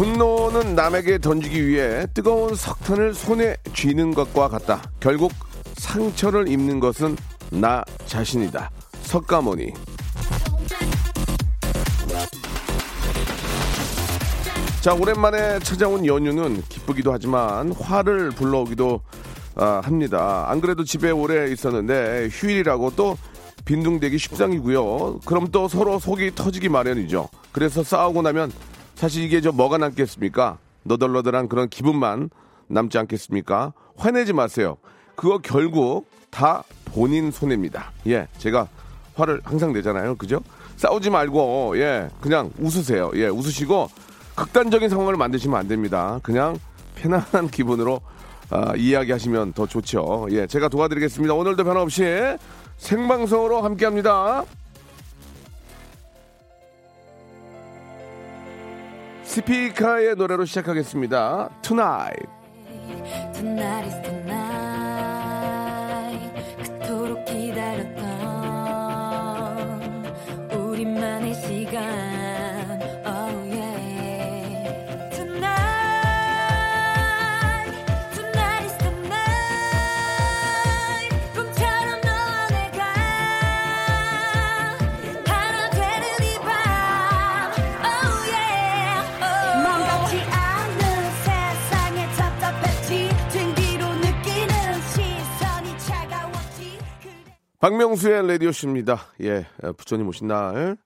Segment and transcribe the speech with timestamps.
[0.00, 5.30] 분노는 남에게 던지기 위해 뜨거운 석탄을 손에 쥐는 것과 같다 결국
[5.74, 7.18] 상처를 입는 것은
[7.50, 8.70] 나 자신이다
[9.02, 9.74] 석가모니
[14.80, 19.02] 자 오랜만에 찾아온 연휴는 기쁘기도 하지만 화를 불러오기도
[19.56, 20.46] 아, 합니다.
[20.48, 23.18] 안 그래도 집에 오래 있었는데 휴일이라고 또
[23.66, 25.20] 빈둥대기 십상이고요.
[25.26, 27.28] 그럼 또 서로 속이 터지기 마련이죠.
[27.52, 28.50] 그래서 싸우고 나면
[29.00, 30.58] 사실 이게 저 뭐가 남겠습니까?
[30.82, 32.28] 너덜너덜한 그런 기분만
[32.66, 33.72] 남지 않겠습니까?
[33.96, 34.76] 화내지 마세요.
[35.16, 37.92] 그거 결국 다 본인 손해입니다.
[38.08, 38.68] 예, 제가
[39.14, 40.16] 화를 항상 내잖아요.
[40.16, 40.42] 그죠?
[40.76, 43.10] 싸우지 말고 예, 그냥 웃으세요.
[43.14, 43.88] 예, 웃으시고
[44.34, 46.20] 극단적인 상황을 만드시면 안 됩니다.
[46.22, 46.58] 그냥
[46.96, 48.02] 편안한 기분으로
[48.50, 50.26] 아, 이야기하시면 더 좋죠.
[50.32, 51.32] 예, 제가 도와드리겠습니다.
[51.32, 52.04] 오늘도 변함없이
[52.76, 54.44] 생방송으로 함께 합니다.
[59.30, 61.50] 스피카의 노래로 시작하겠습니다.
[61.62, 62.26] Tonight.
[63.32, 65.62] Tonight is the night
[66.64, 68.10] 그토록 기다렸던
[70.52, 71.59] 우리만의 시
[97.60, 98.98] 박명수의 라디오쇼입니다.
[99.20, 99.44] 예,
[99.76, 100.78] 부처님 오신 날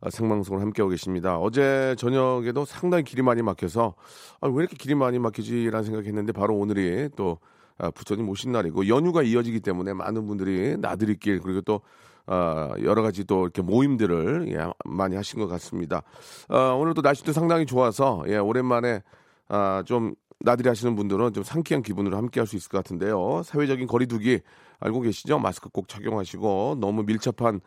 [0.00, 1.38] 아, 생방송을 함께하고 계십니다.
[1.38, 3.94] 어제 저녁에도 상당히 길이 많이 막혀서
[4.40, 7.40] 아, 왜 이렇게 길이 많이 막히지라는 생각했는데 바로 오늘이 또
[7.76, 11.82] 아, 부처님 오신 날이고 연휴가 이어지기 때문에 많은 분들이 나들이길 그리고 또
[12.24, 16.04] 아, 여러 가지 또 이렇게 모임들을 예, 많이 하신 것 같습니다.
[16.48, 19.02] 아, 오늘도 날씨도 상당히 좋아서 예, 오랜만에
[19.48, 23.42] 아, 좀 나들이 하시는 분들은 좀 상쾌한 기분으로 함께 할 수 있을 것 같은데요.
[23.44, 24.40] 사회적인 거리두기
[24.80, 25.38] 알고 계시죠?
[25.38, 27.60] 마스크 꼭 착용하시고 너무 밀접한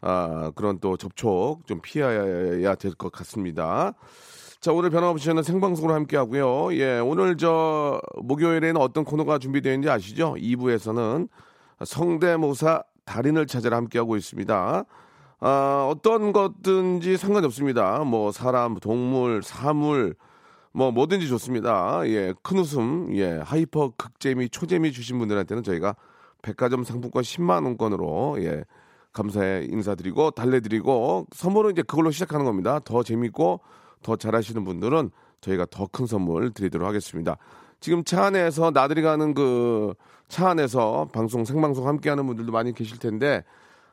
[0.00, 3.94] 아, 그런 또 접촉 좀 피해야 될 것 같습니다.
[4.60, 6.74] 자, 오늘 변함없이 저는 생방송으로 함께 하고요.
[6.76, 10.34] 예, 오늘 저 목요일에는 어떤 코너가 준비되어 있는지 아시죠?
[10.38, 11.28] 2부에서는
[11.84, 14.84] 성대모사 달인을 찾아라 함께 하고 있습니다.
[15.40, 17.98] 아, 어떤 것든지 상관이 없습니다.
[18.04, 20.14] 뭐 사람, 동물, 사물
[20.74, 22.02] 뭐 뭐든지 좋습니다.
[22.06, 25.94] 예, 큰 웃음, 예, hyper 극재미, 초재미 주신 분들한테는 저희가
[26.42, 28.64] 백화점 상품권 10만 원권으로 예,
[29.12, 32.80] 감사의 인사드리고 달래드리고 선물은 이제 그걸로 시작하는 겁니다.
[32.84, 33.60] 더 재밌고
[34.02, 37.36] 더 잘하시는 분들은 저희가 더 큰 선물 드리도록 하겠습니다.
[37.80, 39.94] 지금 차 안에서 나들이 가는 그
[40.28, 43.44] 차 안에서 방송 생방송 함께하는 분들도 많이 계실 텐데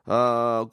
[0.05, 0.65] 아,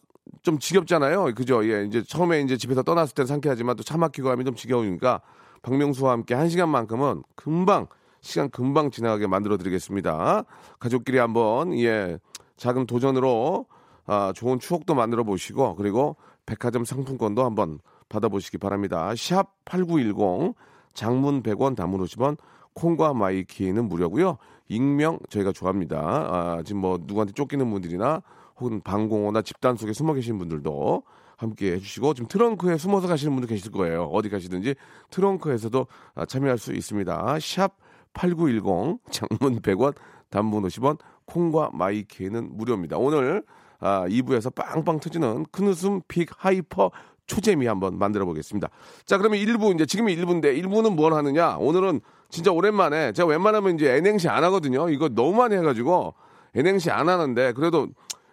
[0.42, 1.34] 좀 지겹잖아요.
[1.34, 1.62] 그죠?
[1.70, 5.20] 예, 이제 처음에 이제 집에서 떠났을 때는 상쾌하지만 또 차 막히고 하면 좀 지겨우니까
[5.62, 7.86] 박명수와 함께 한 시간만큼은 금방
[8.20, 10.44] 시간 금방 지나가게 만들어 드리겠습니다.
[10.78, 12.18] 가족끼리 한번 예
[12.56, 13.66] 작은 도전으로
[14.06, 16.16] 아, 좋은 추억도 만들어 보시고 그리고
[16.46, 19.12] 백화점 상품권도 한번 받아보시기 바랍니다.
[19.16, 20.54] 샵 8910
[20.94, 22.38] 장문 100원 단문 50원
[22.74, 24.38] 콩과 My K는 무료고요.
[24.68, 25.98] 익명 저희가 좋아합니다.
[25.98, 28.22] 아, 지금 뭐 누구한테 쫓기는 분들이나
[28.58, 31.02] 혹은 방공호나 집단 속에 숨어 계신 분들도
[31.38, 34.04] 함께 해주시고 지금 트렁크에 숨어서 가시는 분들 계실 거예요.
[34.04, 34.74] 어디 가시든지
[35.10, 37.38] 트렁크에서도 아, 참여할 수 있습니다.
[37.40, 37.76] 샵
[38.12, 39.94] 8910 장문 100원
[40.30, 42.98] 단문 50원 콩과 My K는 무료입니다.
[42.98, 43.44] 오늘
[43.78, 46.90] 아, 2부에서 빵빵 터지는 큰 웃음 big hyper
[47.26, 48.68] 초재미 한번 만들어 보겠습니다.
[49.04, 51.56] 자, 그러면 1부 이제 지금이 1부인데 1부는 뭘 하느냐?
[51.58, 54.88] 오늘은 진짜 오랜만에 제가 웬만하면 이제 N행시 안 하거든요.
[54.88, 56.14] 이거 너무 많이 해가지고
[56.54, 57.88] N행시 안 하는데 그래도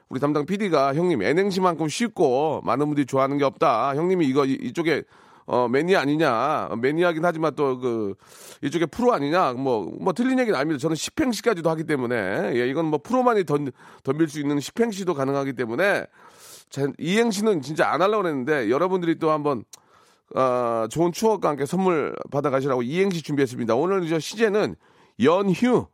[0.09, 3.95] 우리 담당 PD가 형님 N행시만큼 쉽고 많은 분들이 좋아하는 게 없다.
[3.95, 5.03] 형님이 이거 이- 이쪽에
[5.47, 8.15] 어 매니아 아니냐 매니아긴 하지만 또 그
[8.63, 10.79] 이쪽에 프로 아니냐 뭐 뭐 틀린 얘기는 아닙니다.
[10.79, 13.71] 저는 10행시까지도 하기 때문에 예 이건 뭐 프로만이 던,
[14.03, 16.05] 덤빌 수 있는 10행시도 가능하기 때문에
[16.69, 19.63] 제 이행시는 진짜 안 하려고 했는데 여러분들이 또 한번
[20.35, 23.75] 어, 좋은 추억과 함께 선물 받아가시라고 이행시 준비했습니다.
[23.75, 24.75] 오늘 저 시제는
[25.23, 25.85] 연휴,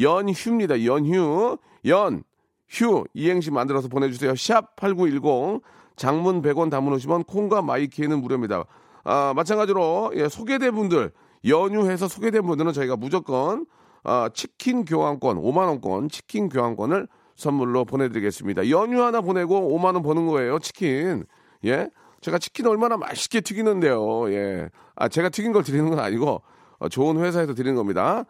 [0.00, 0.84] 연휴입니다.
[0.84, 2.24] 연휴, 연,
[2.68, 4.34] 휴 이행시 만들어서 보내주세요.
[4.36, 5.62] 샵 8910
[5.96, 8.64] 장문 100원 담문 50원 콩과 마이키에는 무료입니다.
[9.04, 11.12] 아, 마찬가지로 예, 소개된 분들
[11.46, 13.66] 연휴해서 소개된 분들은 저희가 무조건
[14.02, 18.70] 아, 치킨 교환권 5만 원권 치킨 교환권을 선물로 보내드리겠습니다.
[18.70, 20.58] 연휴 하나 보내고 5만 원 버는 거예요.
[20.58, 21.24] 치킨.
[21.64, 21.88] 예.
[22.20, 24.32] 제가 치킨 얼마나 맛있게 튀기는데요.
[24.32, 24.70] 예.
[24.96, 26.42] 아, 제가 튀긴 걸 드리는 건 아니고
[26.78, 28.24] 어, 좋은 회사에서 드리는 겁니다.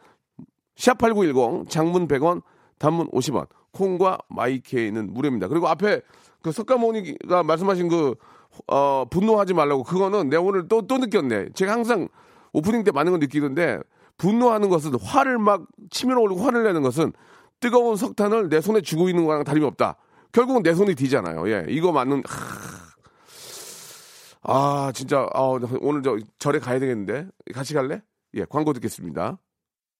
[0.77, 2.43] 샵8910 장문 100원
[2.79, 5.49] 단문 50원 콩과 마이케이는 무료입니다.
[5.49, 6.01] 그리고 앞에
[6.43, 8.15] 그 석가모니가 말씀하신 그
[8.69, 11.51] 어, 분노하지 말라고 그거는 내가 오늘 또 또 느꼈네.
[11.55, 12.09] 제가 항상
[12.53, 13.81] 오프닝 때 많은 걸 느끼는데
[14.19, 17.13] 분노하는 것은 화를 막 치밀어 올리고 화를 내는 것은
[17.61, 19.97] 뜨거운 석탄을 내 손에 쥐고 있는 거랑 다름이 없다.
[20.33, 21.49] 결국은 내 손이 뒤잖아요.
[21.51, 22.87] 예, 이거 맞는 하...
[24.43, 28.03] 아 진짜 아, 오늘 저 절에 가야 되겠는데 같이 갈래?
[28.35, 29.39] 예, 광고 듣겠습니다.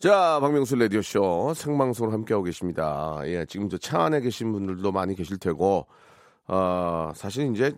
[0.00, 3.20] 자, 박명수 라디오쇼 생방송으로 함께하고 계십니다.
[3.26, 5.86] 예, 지금 저 차 안에 계신 분들도 많이 계실 테고,
[6.48, 7.74] 어, 사실 이제,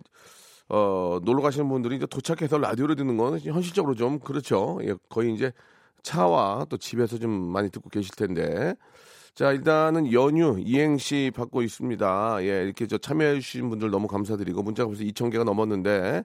[0.68, 4.78] 어, 놀러 가시는 분들이 이제 도착해서 라디오를 듣는 건 현실적으로 좀 그렇죠.
[4.84, 5.52] 예, 거의 이제
[6.04, 8.74] 차와 또 집에서 좀 많이 듣고 계실 텐데.
[9.34, 12.38] 자, 일단은 연휴 이행시 받고 있습니다.
[12.44, 16.24] 예, 이렇게 저 참여해주신 분들 너무 감사드리고, 문자가 벌써 2,000개가 넘었는데,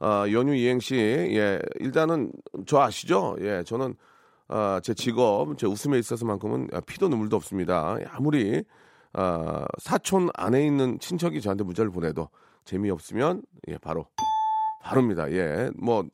[0.00, 2.32] 아, 연휴 이행시, 예, 일단은
[2.66, 3.36] 저 아시죠?
[3.40, 3.94] 예, 저는
[4.54, 7.96] 아, 제 직업, 제 웃음에 있어서만큼은 아, 피도 눈물도 없습니다.
[8.10, 8.62] 아무리
[9.14, 12.28] 아, 사촌 안에 있는 친척이 저한테 문자를 보내도
[12.66, 14.04] 재미없으면 예, 바로
[14.82, 15.32] 바로입니다.
[15.32, 16.04] 예, 뭐,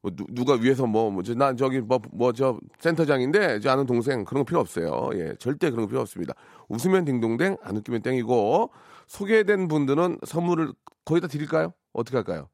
[0.00, 3.84] 뭐 누, 누가 위에서 뭐, 뭐, 저, 난 저기 뭐, 뭐, 저 센터장인데, 저 아는
[3.84, 5.10] 동생 그런 거 필요 없어요.
[5.12, 6.32] 예, 절대 그런 거 필요 없습니다.
[6.70, 8.70] 웃으면 딩동댕, 안 웃기면 땡이고,
[9.06, 10.72] 소개된 분들은 선물을
[11.04, 11.74] 거의 다 드릴까요?
[11.92, 12.48] 어떻게 할까요?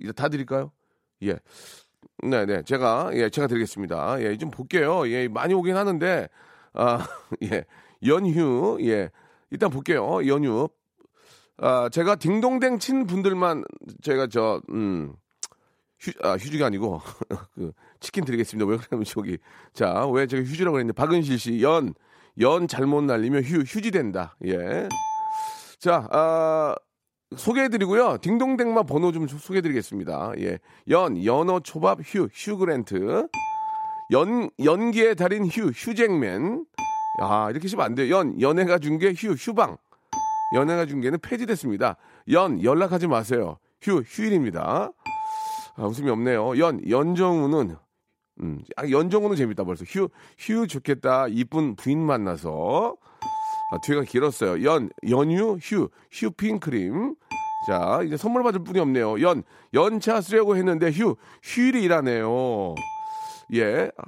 [0.00, 0.70] 이제 다 드릴까요?
[1.24, 1.40] 예.
[2.22, 2.62] 네 네.
[2.62, 4.20] 제가, 예, 제가 드리겠습니다.
[4.22, 5.08] 예, 좀 볼게요.
[5.08, 6.28] 예, 많이 오긴 하는데,
[6.74, 6.98] 아,
[7.42, 7.64] 예.
[8.06, 9.10] 연휴, 예.
[9.50, 10.26] 일단 볼게요.
[10.26, 10.68] 연휴.
[11.58, 13.64] 아, 제가 딩동댕 친 분들만
[14.02, 15.14] 제가 저, 음,
[15.98, 17.00] 휴, 아, 휴지가 아니고,
[17.54, 18.68] 그, 치킨 드리겠습니다.
[18.70, 19.38] 왜 그러냐면 저기,
[19.72, 21.94] 자, 왜 제가 휴지라고 그랬는데, 박은실 씨, 연,
[22.40, 24.36] 연 잘못 날리면 휴, 휴지 된다.
[24.44, 24.88] 예.
[25.78, 26.74] 자, 아,
[27.34, 28.18] 소개해드리고요.
[28.18, 30.32] 딩동댕만 번호 좀 소개해드리겠습니다.
[30.38, 30.58] 예.
[30.88, 33.26] 연, 연어 초밥 휴, 휴그랜트.
[34.12, 36.64] 연, 연기의 달인 휴, 휴잭맨.
[37.20, 38.14] 아, 이렇게 하시면 안 돼요.
[38.14, 39.76] 연, 연애가 중계 휴, 휴방.
[40.54, 41.96] 연애가 중계는 폐지됐습니다.
[42.30, 43.58] 연, 연락하지 마세요.
[43.82, 44.92] 휴, 휴일입니다.
[45.74, 46.58] 아, 웃음이 없네요.
[46.58, 47.76] 연, 연정우는,
[48.40, 49.84] 음, 아, 연정우는 재밌다 벌써.
[49.84, 50.08] 휴,
[50.38, 51.26] 휴 좋겠다.
[51.28, 52.96] 이쁜 부인 만나서.
[53.70, 54.64] 아, 뒤가 길었어요.
[54.64, 57.16] 연, 연유, 휴, 휴핑크림.
[57.66, 59.20] 자, 이제 선물 받을 분이 없네요.
[59.22, 59.42] 연,
[59.74, 62.74] 연차 쓰려고 했는데 휴, 휴일이 일하네요.
[63.54, 63.90] 예.
[63.96, 64.04] 아,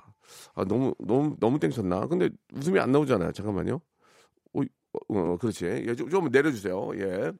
[0.54, 2.06] 아, 너무, 너무, 너무 땡쳤나?
[2.06, 3.32] 근데 웃음이 안 나오잖아요.
[3.32, 3.80] 잠깐만요.
[4.54, 5.64] 어, 어, 어, 그렇지.
[5.86, 6.90] 예, 좀, 좀 내려주세요.
[6.96, 7.32] 예.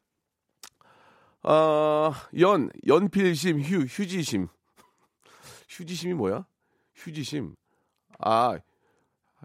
[1.42, 4.48] 아, 연, 연필심, 휴, 휴지심.
[5.68, 6.46] 휴지심이 뭐야?
[6.96, 7.54] 휴지심.
[8.18, 8.58] 아,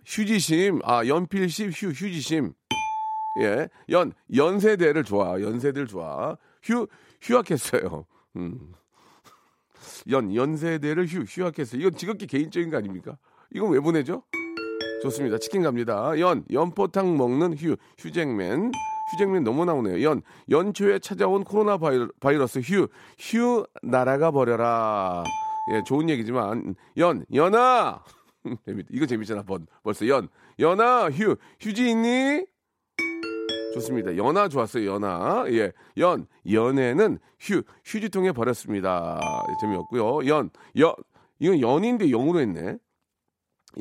[0.06, 0.80] 휴지심.
[0.84, 2.54] 아, 연필심, 휴, 휴지심.
[3.42, 3.70] 예.
[3.90, 5.42] 연, 연세대를 좋아.
[5.42, 6.38] 연세대를 좋아.
[6.62, 6.88] 휴,
[7.22, 8.06] 휴학했어요.
[8.36, 8.74] 음.
[10.10, 11.82] 연, 연세대를 휴, 휴학했어요.
[11.82, 13.18] 이건 지극히 개인적인 거 아닙니까?
[13.54, 14.24] 이건 왜 보내죠?
[15.02, 15.38] 좋습니다.
[15.38, 16.18] 치킨 갑니다.
[16.20, 18.72] 연, 연포탕 먹는 휴, 휴잭맨.
[19.12, 20.02] 휴잭맨 너무 나오네요.
[20.04, 22.88] 연, 연초에 찾아온 코로나 바이러, 바이러스 휴,
[23.20, 25.24] 휴, 날아가 버려라.
[25.74, 28.02] 예, 좋은 얘기지만, 연, 연아!
[28.66, 29.68] 재밌, 이거 재밌잖아, 번.
[29.84, 30.28] 벌써 연,
[30.60, 32.46] 연아, 휴, 휴지 있니?
[33.74, 34.16] 좋습니다.
[34.18, 35.46] 연아 좋았어요, 연아.
[35.48, 35.72] 예.
[35.98, 39.20] 연, 연애는 휴, 휴지통에 버렸습니다.
[39.62, 40.28] 재미없고요.
[40.28, 40.94] 연, 연,
[41.40, 42.78] 이건 연인데 영으로 했네.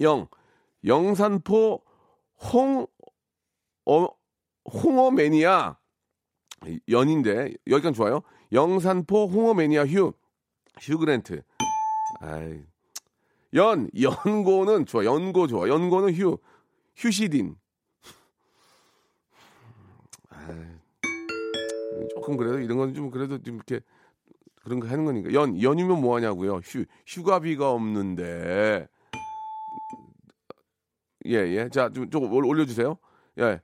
[0.01, 0.27] 영,
[0.85, 1.83] 영산포
[2.53, 2.87] 홍,
[3.87, 4.07] 어,
[4.65, 5.77] 홍어 매니아.
[6.89, 8.23] 연인데, 여기까지 좋아요.
[8.53, 10.13] 영산포 홍어 매니아 휴,
[10.81, 11.43] 휴그랜트.
[12.21, 12.72] 아이.
[13.55, 15.05] 연, 연고는 좋아.
[15.05, 15.69] 연고 좋아.
[15.69, 16.39] 연고는 휴,
[16.97, 17.57] 휴시딘.
[22.15, 23.81] 조금 그래도 이런 건 좀 그래도 좀 이렇게
[24.65, 25.33] 그런 거 하는 거니까.
[25.33, 26.57] 연, 연이면 뭐 하냐고요.
[26.65, 28.89] 휴, 휴가비가 없는데.
[31.27, 31.69] 예, 예.
[31.69, 32.97] 자, 좀, 좀 올- 올려주세요.
[33.39, 33.61] 예.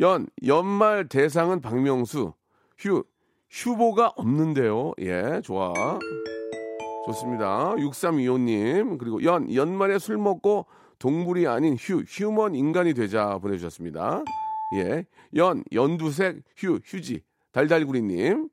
[0.00, 2.32] 연, 연말 대상은 박명수.
[2.78, 3.02] 휴,
[3.50, 4.92] 휴보가 없는데요.
[5.00, 5.72] 예, 좋아.
[7.06, 7.74] 좋습니다.
[7.76, 8.98] 6325님.
[8.98, 10.66] 그리고 연, 연말에 술 먹고
[10.98, 14.22] 동물이 아닌 휴, 휴먼 인간이 되자 보내주셨습니다.
[14.76, 15.04] 예.
[15.36, 17.22] 연, 연두색 휴, 휴지.
[17.52, 18.48] 달달구리님.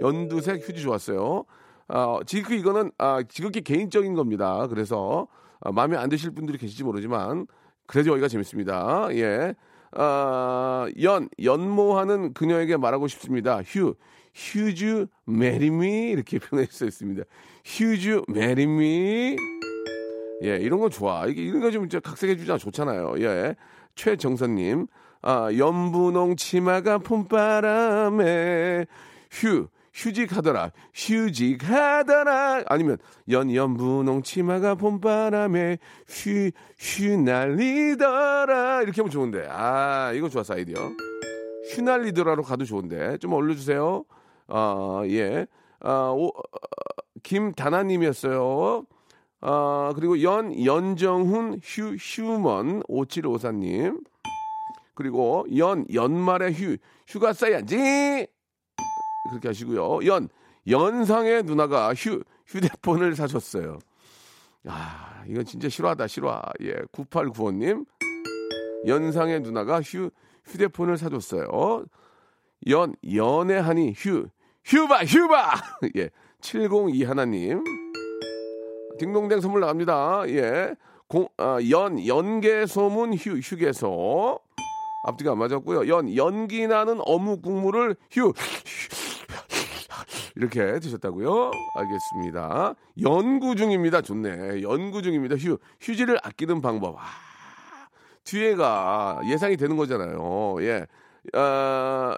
[0.00, 1.44] 연두색 휴지 좋았어요.
[1.88, 4.66] 아, 지극히 이거는, 아, 지극히 개인적인 겁니다.
[4.68, 5.26] 그래서,
[5.60, 7.46] 아, 마음에 안 드실 분들이 계실지 모르지만,
[7.86, 9.08] 그래도 여기가 재밌습니다.
[9.12, 9.54] 예.
[9.92, 13.60] 아, 연, 연모하는 그녀에게 말하고 싶습니다.
[13.62, 13.94] 휴,
[14.34, 17.24] 휴즈 marry me 이렇게 표현했어 있습니다.
[17.64, 19.36] 휴즈 marry me
[20.42, 21.26] 예, 이런 거 좋아.
[21.26, 23.14] 이게 이런 거좀 각색해 주자 좋잖아요.
[23.18, 23.54] 예.
[23.94, 24.86] 최정선님,
[25.22, 28.86] 아, 연분홍 치마가 봄바람에
[29.30, 32.64] 휴, 휴직하더라, 휴직하더라.
[32.66, 32.96] 아니면
[33.28, 38.82] 연, 연분홍 치마가 봄바람에 휴, 휴날리더라.
[38.82, 39.46] 이렇게 하면 좋은데.
[39.50, 40.90] 아, 이거 좋았어, 아이디어.
[41.74, 43.18] 휴날리더라로 가도 좋은데.
[43.18, 44.04] 좀 올려주세요.
[44.50, 45.46] 아, 예.
[45.80, 46.32] 아, 오,
[47.22, 48.84] 김다나님이었어요.
[49.40, 54.04] 아, 그리고 연, 연정훈 휴, 휴먼 5754님.
[54.94, 56.76] 그리고 연, 연말에 휴,
[57.08, 58.26] 휴가 써야지!
[59.30, 60.06] 그렇게 하시고요.
[60.06, 60.28] 연,
[60.68, 63.78] 연상의 누나가 휴, 휴대폰을 사줬어요.
[64.66, 66.42] 아, 이건 진짜 싫어하다, 싫어.
[66.60, 67.86] 예, 9895님.
[68.86, 70.10] 연상의 누나가 휴,
[70.44, 71.86] 휴대폰을 사줬어요.
[72.68, 74.26] 연, 연애하니 휴,
[74.64, 75.54] 휴바, 휴바!
[75.96, 77.62] 예, 702 하나님.
[78.98, 80.24] 딩동댕 선물 나갑니다.
[80.28, 80.74] 예.
[81.08, 84.38] 공, 아, 연, 연계 소문 휴, 휴게소.
[85.04, 85.88] 앞뒤가 안 맞았고요.
[85.88, 88.32] 연, 연기 나는 어묵 국물을 휴,
[90.36, 91.50] 이렇게 드셨다고요?
[91.74, 92.74] 알겠습니다.
[93.02, 94.02] 연구 중입니다.
[94.02, 94.62] 좋네.
[94.62, 95.36] 연구 중입니다.
[95.36, 96.96] 휴, 휴지를 아끼는 방법.
[96.98, 97.02] 아,
[98.24, 100.62] 뒤에가 예상이 되는 거잖아요.
[100.62, 100.86] 예.
[101.32, 102.16] 아,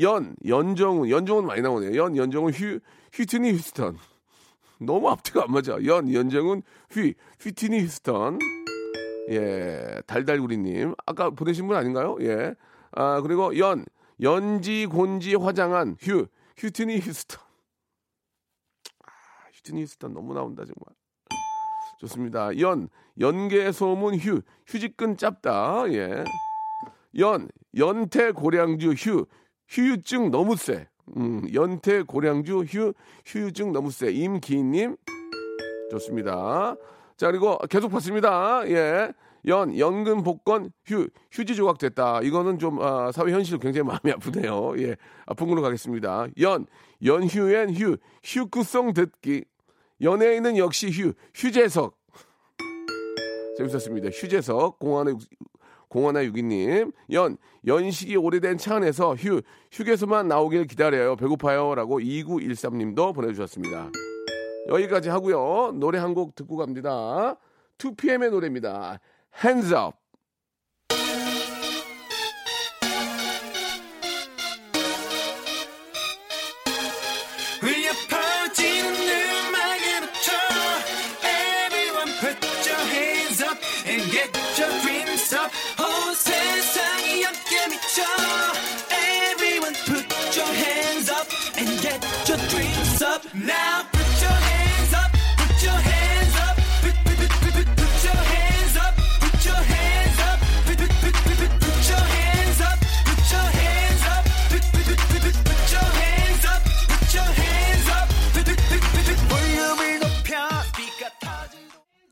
[0.00, 1.96] 연, 연정훈, 연정훈 많이 나오네요.
[1.96, 2.78] 연, 연정훈, 휴,
[3.14, 3.96] 휘트니 휴스턴.
[4.80, 5.76] 너무 앞뒤가 안 맞아.
[5.84, 8.38] 연, 연정훈, 휘, 휘트니 휴스턴.
[9.30, 10.94] 예, 달달구리님.
[11.04, 12.16] 아까 보내신 분 아닌가요?
[12.20, 12.54] 예.
[12.92, 13.84] 아, 그리고 연,
[14.22, 16.26] 연지, 곤지, 화장한 휴,
[16.56, 17.40] 휴트니 휴스턴.
[19.04, 19.10] 아,
[19.54, 20.96] 휴트니 휴스턴 너무 나온다, 정말.
[21.98, 22.56] 좋습니다.
[22.60, 25.92] 연, 연계 소문 휴, 휴지끈 짧다.
[25.92, 26.24] 예.
[27.18, 29.26] 연, 연태 고량주 휴,
[29.68, 30.88] 휴유증 너무 세.
[31.16, 32.92] 음, 연태 고량주 휴,
[33.26, 34.10] 휴유증 너무 세.
[34.10, 34.96] 임기님.
[35.90, 36.76] 좋습니다.
[37.16, 38.68] 자, 그리고 계속 봤습니다.
[38.68, 39.12] 예.
[39.46, 42.20] 연, 연금 복권, 휴, 휴지 조각 됐다.
[42.22, 44.74] 이거는 좀, 아, 사회 현실 굉장히 마음이 아프네요.
[44.78, 44.96] 예.
[45.26, 46.26] 아픈 걸로 가겠습니다.
[46.40, 46.66] 연,
[47.04, 49.44] 연휴엔 휴, 휴크성 듣기.
[50.02, 51.96] 연예인은 역시 휴, 휴재석.
[53.56, 54.10] 재밌었습니다.
[54.10, 55.16] 휴재석, 공원의,
[55.88, 56.92] 공원의 유기님.
[57.12, 59.40] 연, 연식이 오래된 차 안에서 휴,
[59.72, 61.16] 휴게소만 나오길 기다려요.
[61.16, 61.74] 배고파요.
[61.74, 63.90] 라고 2913님도 보내주셨습니다.
[64.68, 65.72] 여기까지 하고요.
[65.74, 67.36] 노래 한 곡 듣고 갑니다.
[67.78, 68.98] 2PM의 노래입니다.
[69.44, 69.96] Hands Up.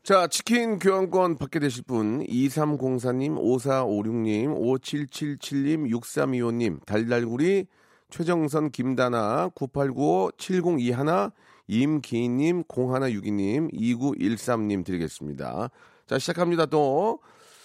[0.07, 7.67] 자, 치킨 교환권 받게 되실 분, 2304님, 5456님, 5777님, 6325님, 달달구리,
[8.11, 11.33] 최정선, 김다나, 9895, 7021,
[11.67, 15.71] 임기인님, 0162님, 2913님 드리겠습니다.
[16.07, 17.19] 자, 시작합니다, 또.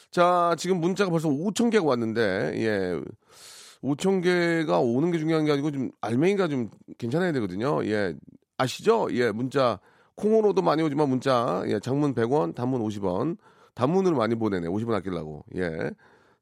[0.09, 2.99] 자, 지금 문자가 벌써 5,000개가 왔는데, 예.
[3.83, 7.85] 5,000개가 오는 게 중요한 게 아니고 좀 알맹이가 좀 괜찮아야 되거든요.
[7.85, 8.15] 예.
[8.57, 9.09] 아시죠?
[9.11, 9.79] 예, 문자.
[10.21, 11.63] 콩으로도 많이 오지만 문자.
[11.65, 13.37] 예, 장문 100원, 단문 50원.
[13.73, 14.67] 단문으로 많이 보내네.
[14.67, 15.43] 50원 아끼려고.
[15.55, 15.91] 예.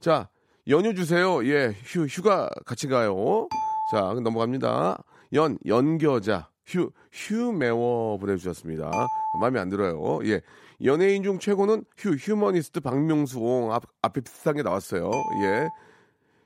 [0.01, 0.27] 자,
[0.67, 1.45] 연휴 주세요.
[1.45, 3.47] 예, 휴, 휴가 같이 가요.
[3.91, 5.01] 자, 넘어갑니다.
[5.33, 6.49] 연, 연겨자.
[6.65, 8.91] 휴, 휴 매워 보내 주셨습니다.
[9.39, 10.19] 마음에 안 들어요.
[10.25, 10.41] 예.
[10.83, 15.09] 연예인 중 최고는 휴, 휴머니스트 박명수옹 앞, 앞에 비슷하게 나왔어요.
[15.43, 15.69] 예.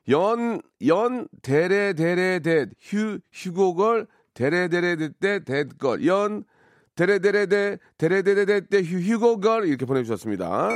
[0.10, 6.44] 연, 연, 데레, 데레, 데, 휴, 휴고걸, 데레, 데레, 데, 데, 데걸, 연,
[6.96, 10.70] 데레, 데레, 데, 데레, 데레, 데, 데, 휴, 휴고걸, 이렇게 보내주셨습니다.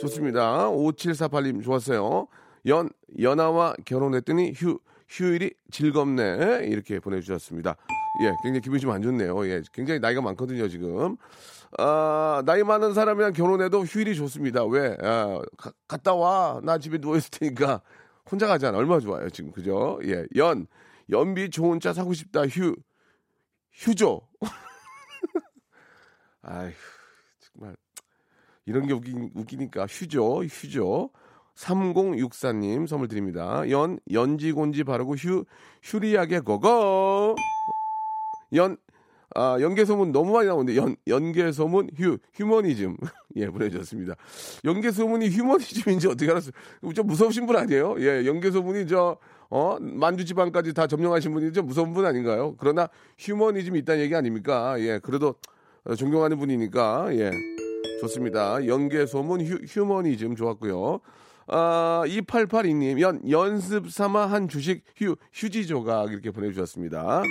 [0.00, 0.68] 좋습니다.
[0.70, 2.28] 5748님 좋았어요.
[2.66, 2.88] 연,
[3.20, 4.78] 연하와 결혼했더니 휴,
[5.08, 6.66] 휴일이 즐겁네.
[6.66, 7.76] 이렇게 보내주셨습니다.
[8.22, 9.44] 예, 굉장히 기분이 좀 안 좋네요.
[9.48, 11.16] 예, 굉장히 나이가 많거든요, 지금.
[11.78, 14.64] 아, 나이 많은 사람이랑 결혼해도 휴일이 좋습니다.
[14.66, 14.96] 왜?
[15.02, 16.60] 아, 가- 갔다 와.
[16.62, 17.80] 나 집에 누워 있을 테니까.
[18.30, 18.78] 혼자 가잖아.
[18.78, 19.50] 얼마나 좋아요, 지금.
[19.50, 19.98] 그죠?
[20.04, 20.24] 예.
[20.36, 20.66] 연.
[21.10, 22.46] 연비 좋은 차 사고 싶다.
[22.46, 22.76] 휴.
[23.72, 24.20] 휴죠.
[26.42, 26.72] 아휴,
[27.40, 27.76] 정말.
[28.66, 29.86] 이런 게 웃기, 웃기니까.
[29.86, 30.44] 휴죠.
[30.44, 31.10] 휴죠.
[31.56, 33.68] 3064님 선물 드립니다.
[33.70, 35.44] 연, 연지곤지 바르고 휴,
[35.82, 37.34] 휴리하게 고고!
[38.54, 38.76] 연,
[39.34, 42.96] 아, 연개소문 너무 많이 나오는데, 연, 연개소문 휴, 휴머니즘.
[43.36, 44.14] 예, 보내주셨습니다.
[44.64, 46.52] 연개소문이 휴머니즘인지 어떻게 알았어요?
[46.94, 47.96] 좀 무서우신 분 아니에요?
[47.98, 49.18] 예, 연개소문이 저,
[49.50, 52.56] 어, 만주지방까지 다 점령하신 분이 좀 무서운 분 아닌가요?
[52.58, 54.80] 그러나 휴머니즘이 있다는 얘기 아닙니까?
[54.80, 55.32] 예, 그래도 어,
[55.96, 57.30] 존경하는 분이니까, 예.
[58.00, 58.66] 좋습니다.
[58.66, 61.00] 연개소문 휴, 휴머니즘 좋았고요.
[61.48, 67.22] 아, 2882님, 연, 연습 삼아 한 주식 휴, 휴지 조각 이렇게 보내주셨습니다.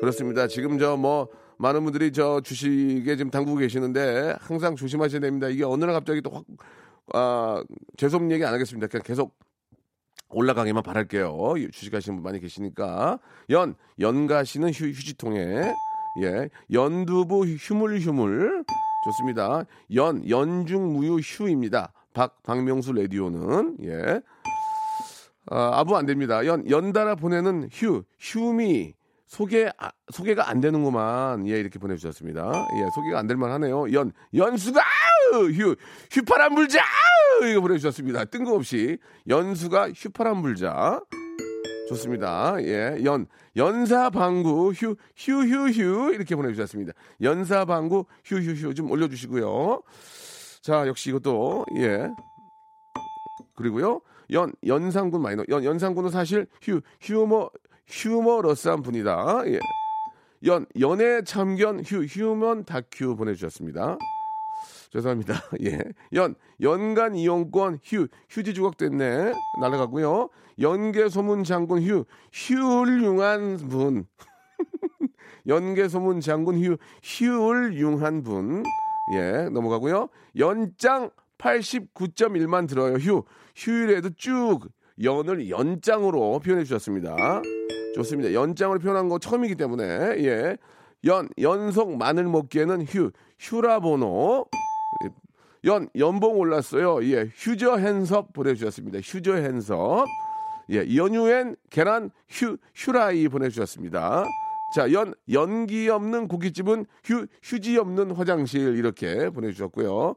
[0.00, 0.46] 그렇습니다.
[0.48, 5.48] 지금 저 뭐, 많은 분들이 저 주식에 지금 당구고 계시는데 항상 조심하셔야 됩니다.
[5.48, 6.44] 이게 어느 날 갑자기 또 확,
[7.12, 7.62] 아,
[7.96, 8.86] 죄송한 얘기 안 하겠습니다.
[8.88, 9.36] 그냥 계속
[10.30, 11.54] 올라가기만 바랄게요.
[11.72, 13.20] 주식하시는 분 많이 계시니까.
[13.50, 15.72] 연, 연가시는 휴, 휴지통에.
[16.22, 16.48] 예.
[16.72, 18.64] 연두부 휴물휴물.
[19.04, 19.64] 좋습니다.
[19.94, 21.92] 연, 연중무휴 휴입니다.
[22.14, 23.76] 박, 박명수 레디오는.
[23.82, 24.20] 예.
[25.50, 26.46] 아, 아부 안 됩니다.
[26.46, 28.94] 연, 연달아 보내는 휴, 휴미.
[29.26, 31.46] 소개, 아, 소개가 안 되는구만.
[31.48, 32.52] 예, 이렇게 보내주셨습니다.
[32.76, 33.92] 예, 소개가 안 될만 하네요.
[33.92, 34.80] 연, 연수가!
[35.56, 35.74] 휴,
[36.12, 36.80] 휴파람 불자!
[37.50, 38.26] 이거 보내주셨습니다.
[38.26, 38.98] 뜬금없이.
[39.28, 41.00] 연수가 휴파람 불자.
[41.88, 42.56] 좋습니다.
[42.60, 43.26] 예, 연,
[43.56, 46.12] 연사방구, 휴, 휴, 휴, 휴.
[46.12, 46.92] 이렇게 보내주셨습니다.
[47.22, 48.74] 연사방구, 휴, 휴, 휴.
[48.74, 49.82] 좀 올려주시고요.
[50.62, 52.08] 자, 역시 이것도, 예.
[53.54, 54.00] 그리고요,
[54.30, 55.44] 연, 연상군 마이너.
[55.48, 57.50] 연, 연상군은 사실 휴, 휴머,
[57.86, 59.42] 휴머러스한 분이다.
[59.46, 59.58] 예.
[60.44, 63.98] 연, 연애 참견 휴, 휴먼 다큐 보내주셨습니다.
[64.90, 65.34] 죄송합니다.
[65.64, 65.78] 예.
[66.12, 69.32] 연, 연간 이용권 휴, 휴지 조각 됐네.
[69.60, 70.28] 날아가고요.
[70.60, 74.06] 연계 소문 장군 휴, 훌륭한 분.
[75.46, 78.62] 연계 소문 장군 휴, 훌륭한 분.
[79.16, 80.08] 예, 넘어가고요.
[80.38, 82.94] 연장 89.1만 들어요.
[82.94, 83.24] 휴,
[83.56, 84.60] 휴일에도 쭉
[85.02, 87.42] 연을 연장으로 표현해 주셨습니다.
[87.94, 88.32] 좋습니다.
[88.32, 89.84] 연장으로 표현한 거 처음이기 때문에
[90.24, 90.56] 예.
[91.04, 93.10] 연 연속 마늘 먹기에는 휴
[93.44, 94.46] 휴라보노
[95.66, 97.04] 연 연봉 올랐어요.
[97.04, 97.30] 예.
[97.34, 99.00] 휴저 핸섭 보내주셨습니다.
[99.02, 100.06] 휴저 핸섭
[100.70, 100.84] 예.
[100.94, 104.24] 연유엔 계란 휴 휴라이 보내주셨습니다.
[104.74, 110.16] 자, 연 연기 없는 고깃집은 휴 휴지 없는 화장실 이렇게 보내주셨고요.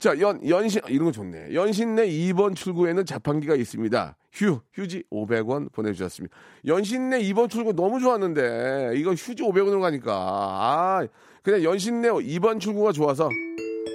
[0.00, 1.54] 자, 연, 연신, 아, 이런 거 좋네.
[1.54, 4.16] 연신내 2번 출구에는 자판기가 있습니다.
[4.36, 6.36] 휴, 휴지 500원 보내주셨습니다.
[6.66, 10.12] 연신내 2번 출구 너무 좋았는데, 이거 휴지 500원으로 가니까.
[10.14, 11.06] 아,
[11.42, 13.30] 그냥 연신내 2번 출구가 좋아서,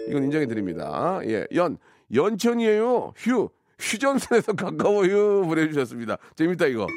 [0.10, 1.20] 이건 인정해 드립니다.
[1.26, 1.78] 예, 연,
[2.12, 3.14] 연천이에요.
[3.16, 3.50] 휴,
[3.80, 5.42] 휴전선에서 가까워요.
[5.44, 6.18] 보내주셨습니다.
[6.36, 6.88] 재밌다, 이거.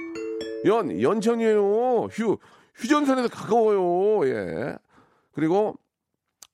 [0.64, 2.04] 연, 연천이에요.
[2.10, 2.38] 휴,
[2.76, 4.26] 휴전선에서 가까워요.
[4.26, 4.76] 예.
[5.32, 5.76] 그리고,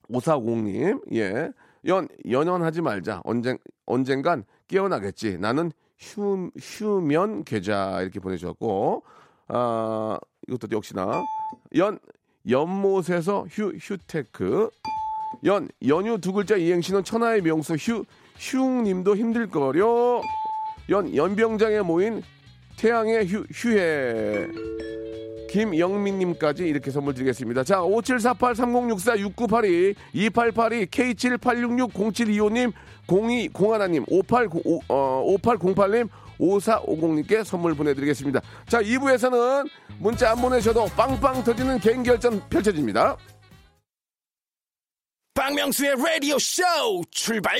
[0.09, 1.51] 5450님, 예.
[1.85, 3.21] 연, 연연하지 말자.
[3.23, 5.37] 언젠, 언젠간 깨어나겠지.
[5.37, 5.71] 나는
[6.01, 8.01] 휴, 휴면 계좌.
[8.01, 9.03] 이렇게 보내주셨고,
[9.47, 11.23] 아, 이것도 역시나.
[11.75, 11.99] 연,
[12.49, 14.69] 연못에서 휴, 휴테크.
[15.45, 18.03] 연, 연유 두 글자 이행시는 천하의 명수 휴,
[18.37, 20.21] 휴님도 힘들 거려.
[20.89, 22.23] 연, 연병장에 모인
[22.77, 24.47] 태양의 휴, 휴해.
[25.51, 27.65] 김영민님까지 이렇게 선물 드리겠습니다.
[27.65, 32.71] 자, 5748-3064-6982, 2882, K7866-0725님,
[33.07, 36.07] 0201님, 5805, 어, 5808님,
[36.39, 38.39] 5450님께 선물 보내드리겠습니다.
[38.67, 43.17] 자, 2부에서는 문자 안 보내셔도 빵빵 터지는 개인 결전 펼쳐집니다.
[45.33, 46.63] 박명수의 라디오 쇼
[47.11, 47.57] 출발!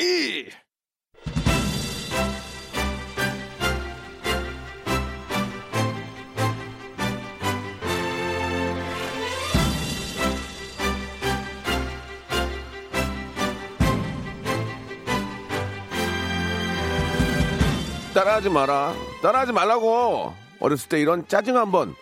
[18.22, 18.94] 따라하지 마라.
[19.24, 20.32] 따라하지 말라고.
[20.60, 21.96] 어렸을 때 이런 짜증 한번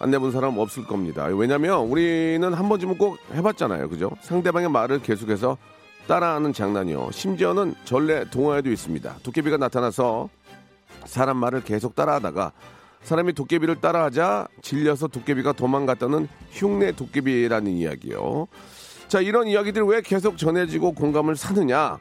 [0.00, 1.24] 안 내본 사람 없을 겁니다.
[1.24, 3.88] 왜냐면 우리는 한 번쯤은 꼭 해봤잖아요.
[3.88, 4.10] 그죠?
[4.20, 5.56] 상대방의 말을 계속해서
[6.06, 7.12] 따라하는 장난이요.
[7.12, 9.16] 심지어는 전래 동화에도 있습니다.
[9.22, 10.28] 도깨비가 나타나서
[11.06, 12.52] 사람 말을 계속 따라하다가
[13.04, 18.46] 사람이 도깨비를 따라하자 질려서 도깨비가 도망갔다는 흉내 도깨비라는 이야기요.
[19.08, 21.98] 자, 이런 이야기들 왜 계속 전해지고 공감을 사느냐?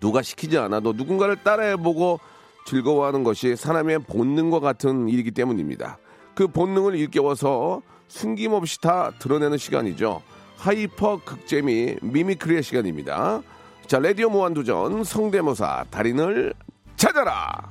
[0.00, 2.20] 누가 시키지 않아도 누군가를 따라해보고
[2.66, 5.98] 즐거워하는 것이 사람의 본능과 같은 일이기 때문입니다.
[6.34, 10.20] 그 본능을 일깨워서 숨김없이 다 드러내는 시간이죠.
[10.58, 13.42] hyper 극재미 mimicry의 시간입니다.
[13.86, 16.52] 자, 레디오 무한도전 성대모사 달인을
[16.96, 17.70] 찾아라!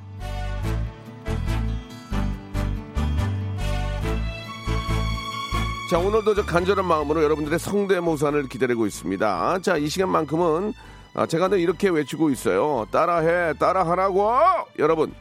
[5.89, 9.60] 자, 오늘도 저 간절한 마음으로 여러분들의 성대모사를 기다리고 있습니다.
[9.62, 10.73] 자, 이 시간만큼은
[11.17, 12.86] 아, 제가 늘 이렇게 외치고 있어요.
[12.91, 14.34] 따라해, 따라하라고!
[14.80, 15.13] 여러분,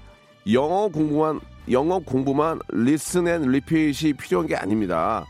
[0.53, 5.25] 영어 공부만, 영어 공부만 listen and repeat이 필요한 게 아닙니다.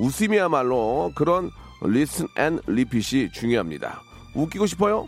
[0.00, 1.50] 웃음이야말로 그런
[1.82, 4.02] listen and repeat이 중요합니다.
[4.34, 5.06] 웃기고 싶어요?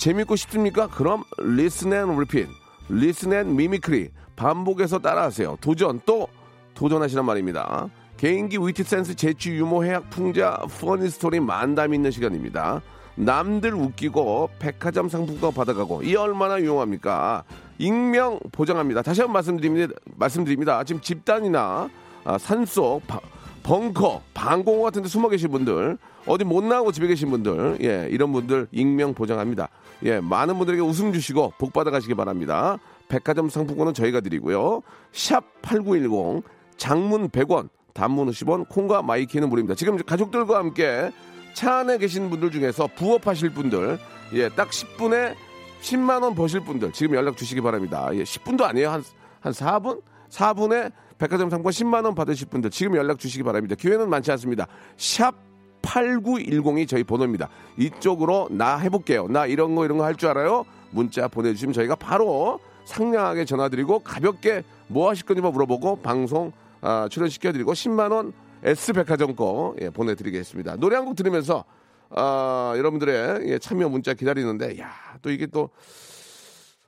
[0.00, 0.88] 재밌고 싶습니까?
[0.88, 2.48] 그럼 listen and repeat,
[2.88, 5.58] listen and mimicry 반복해서 따라하세요.
[5.60, 6.26] 도전 또
[6.74, 7.88] 도전하시란 말입니다.
[8.16, 12.82] 개인기, 위트 센스, 재치, 유머, 해학, 풍자, funny story 만담 있는 시간입니다.
[13.18, 17.42] 남들 웃기고 백화점 상품권 받아가고 이 얼마나 유용합니까?
[17.78, 19.02] 익명 보장합니다.
[19.02, 19.92] 다시 한번 말씀드립니다.
[20.16, 20.84] 말씀드립니다.
[20.84, 21.90] 지금 집단이나
[22.24, 23.20] 아, 산속 바-
[23.64, 28.32] 벙커, 방공호 같은 데 숨어 계신 분들, 어디 못 나가고 집에 계신 분들, 예, 이런
[28.32, 29.68] 분들 익명 보장합니다.
[30.04, 32.78] 예, 많은 분들에게 웃음 주시고 복 받아 가시기 바랍니다.
[33.08, 34.82] 백화점 상품권은 저희가 드리고요.
[35.12, 36.42] 샵 8910
[36.76, 39.74] 장문 100원, 단문 50원, 콩과 My K는 무료입니다.
[39.74, 41.10] 지금 가족들과 함께
[41.54, 43.98] 차 안에 계신 분들 중에서 부업하실 분들,
[44.34, 45.34] 예, 딱 10분에
[45.82, 48.08] 10만 원 버실 분들 지금 연락 주시기 바랍니다.
[48.12, 48.90] 예, 10분도 아니에요.
[48.90, 49.04] 한,
[49.40, 50.00] 한 4분?
[50.30, 53.74] 4분에 백화점 상품 10만 원 받으실 분들 지금 연락 주시기 바랍니다.
[53.76, 54.66] 기회는 많지 않습니다.
[54.96, 55.34] 샵
[55.82, 57.48] 8910이 저희 번호입니다.
[57.78, 59.26] 이쪽으로 나 해볼게요.
[59.28, 60.64] 나 이런 거 이런 거 할 줄 알아요?
[60.90, 68.12] 문자 보내주시면 저희가 바로 상냥하게 전화드리고 가볍게 뭐 하실 건지 물어보고 방송 아, 출연시켜드리고 10만
[68.12, 68.32] 원
[68.64, 70.76] S백화점 거 예, 보내드리겠습니다.
[70.76, 71.64] 노래 한 곡 들으면서
[72.10, 74.90] 아, 여러분들의 예, 참여 문자 기다리는데 야
[75.22, 75.70] 또 이게 또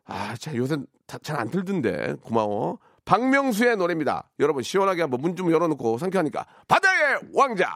[0.05, 0.77] 아, 자, 요새
[1.23, 2.17] 잘 안 들던데.
[2.23, 2.79] 고마워.
[3.05, 4.29] 박명수의 노래입니다.
[4.41, 6.45] 여러분, 시원하게 한번 문 좀 열어놓고 상쾌하니까.
[6.69, 7.67] 바다의 왕자!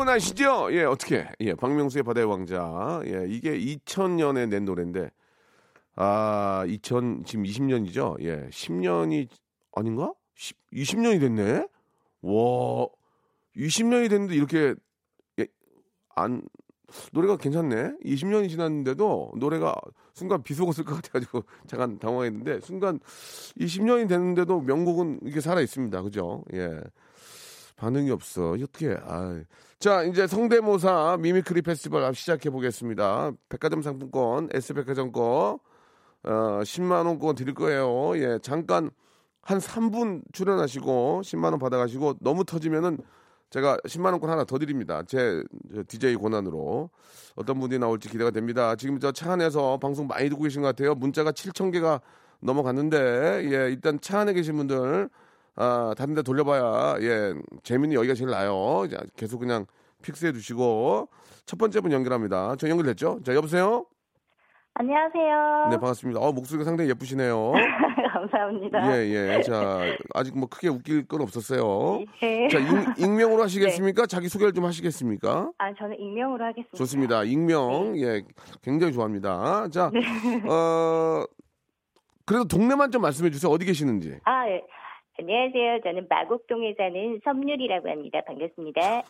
[0.00, 0.68] 시원하시죠?
[0.72, 1.26] 예, 어떻게?
[1.40, 3.00] 예, 박명수의 바다의 왕자.
[3.04, 5.10] 예, 이게 2000년에 낸 노래인데,
[5.96, 8.16] 아, 2000, 지금 20년이죠?
[8.22, 9.28] 예, 10년이,
[9.74, 10.12] 아닌가?
[10.34, 11.66] 10, 20년이 됐네?
[12.22, 12.86] 와,
[13.56, 14.74] 20년이 됐는데 이렇게,
[15.38, 15.46] 예,
[16.14, 16.42] 안,
[17.12, 17.98] 노래가 괜찮네?
[18.04, 19.74] 20년이 지났는데도 노래가
[20.12, 23.00] 순간 비속어 쓸 것 같아가지고 잠깐 당황했는데, 순간
[23.58, 26.02] 20년이 됐는데도 명곡은 이게 살아 있습니다.
[26.02, 26.44] 그죠?
[26.54, 26.80] 예.
[27.76, 28.52] 반응이 없어.
[28.52, 28.96] 어떻게?
[29.02, 29.42] 아.
[29.80, 33.32] 자, 이제 성대모사 mimicry 페스티벌 시작해 보겠습니다.
[33.48, 35.58] 백화점 상품권, S백화점 거,
[36.22, 36.30] 어,
[36.62, 38.12] 10만 원권 드릴 거예요.
[38.18, 38.90] 예, 잠깐
[39.40, 42.98] 한 3분 출연하시고 10만 원 받아가시고 너무 터지면은
[43.48, 45.02] 제가 10만 원권 하나 더 드립니다.
[45.06, 45.42] 제,
[45.74, 46.90] 저 DJ 권한으로
[47.34, 48.76] 어떤 분이 나올지 기대가 됩니다.
[48.76, 50.94] 지금 저 차 안에서 방송 많이 듣고 계신 것 같아요.
[50.94, 52.02] 문자가 7천 개가
[52.40, 52.98] 넘어갔는데
[53.50, 55.08] 예, 일단 차 안에 계신 분들
[55.60, 58.86] 아, 다른 데 돌려봐야, 예, 재미는 여기가 제일 나요.
[58.90, 59.66] 자, 계속 그냥
[60.02, 61.08] 픽스해 두시고.
[61.44, 62.56] 첫 번째 분 연결합니다.
[62.58, 63.20] 저 연결됐죠?
[63.26, 63.84] 자, 여보세요?
[64.72, 65.66] 안녕하세요.
[65.70, 66.18] 네, 반갑습니다.
[66.18, 67.52] 어, 목소리가 상당히 예쁘시네요.
[68.10, 68.96] 감사합니다.
[68.96, 69.42] 예, 예.
[69.42, 69.80] 자,
[70.14, 72.04] 아직 뭐 크게 웃길 건 없었어요.
[72.22, 72.48] 예.
[72.48, 72.58] 자,
[72.96, 74.06] 익, 명으로 하시겠습니까?
[74.08, 75.50] 자기 소개를 좀 하시겠습니까?
[75.58, 76.76] 아, 저는 익명으로 하겠습니다.
[76.78, 77.24] 좋습니다.
[77.24, 78.22] 익명, 예,
[78.62, 79.68] 굉장히 좋아합니다.
[79.70, 80.00] 자, 네.
[80.48, 81.24] 어,
[82.24, 83.52] 그래도 동네만 좀 말씀해 주세요.
[83.52, 84.20] 어디 계시는지.
[84.24, 84.62] 아, 예.
[85.18, 85.80] 안녕하세요.
[85.84, 88.20] 저는 마곡동에 사는 섬유리라고 합니다.
[88.26, 89.02] 반갑습니다.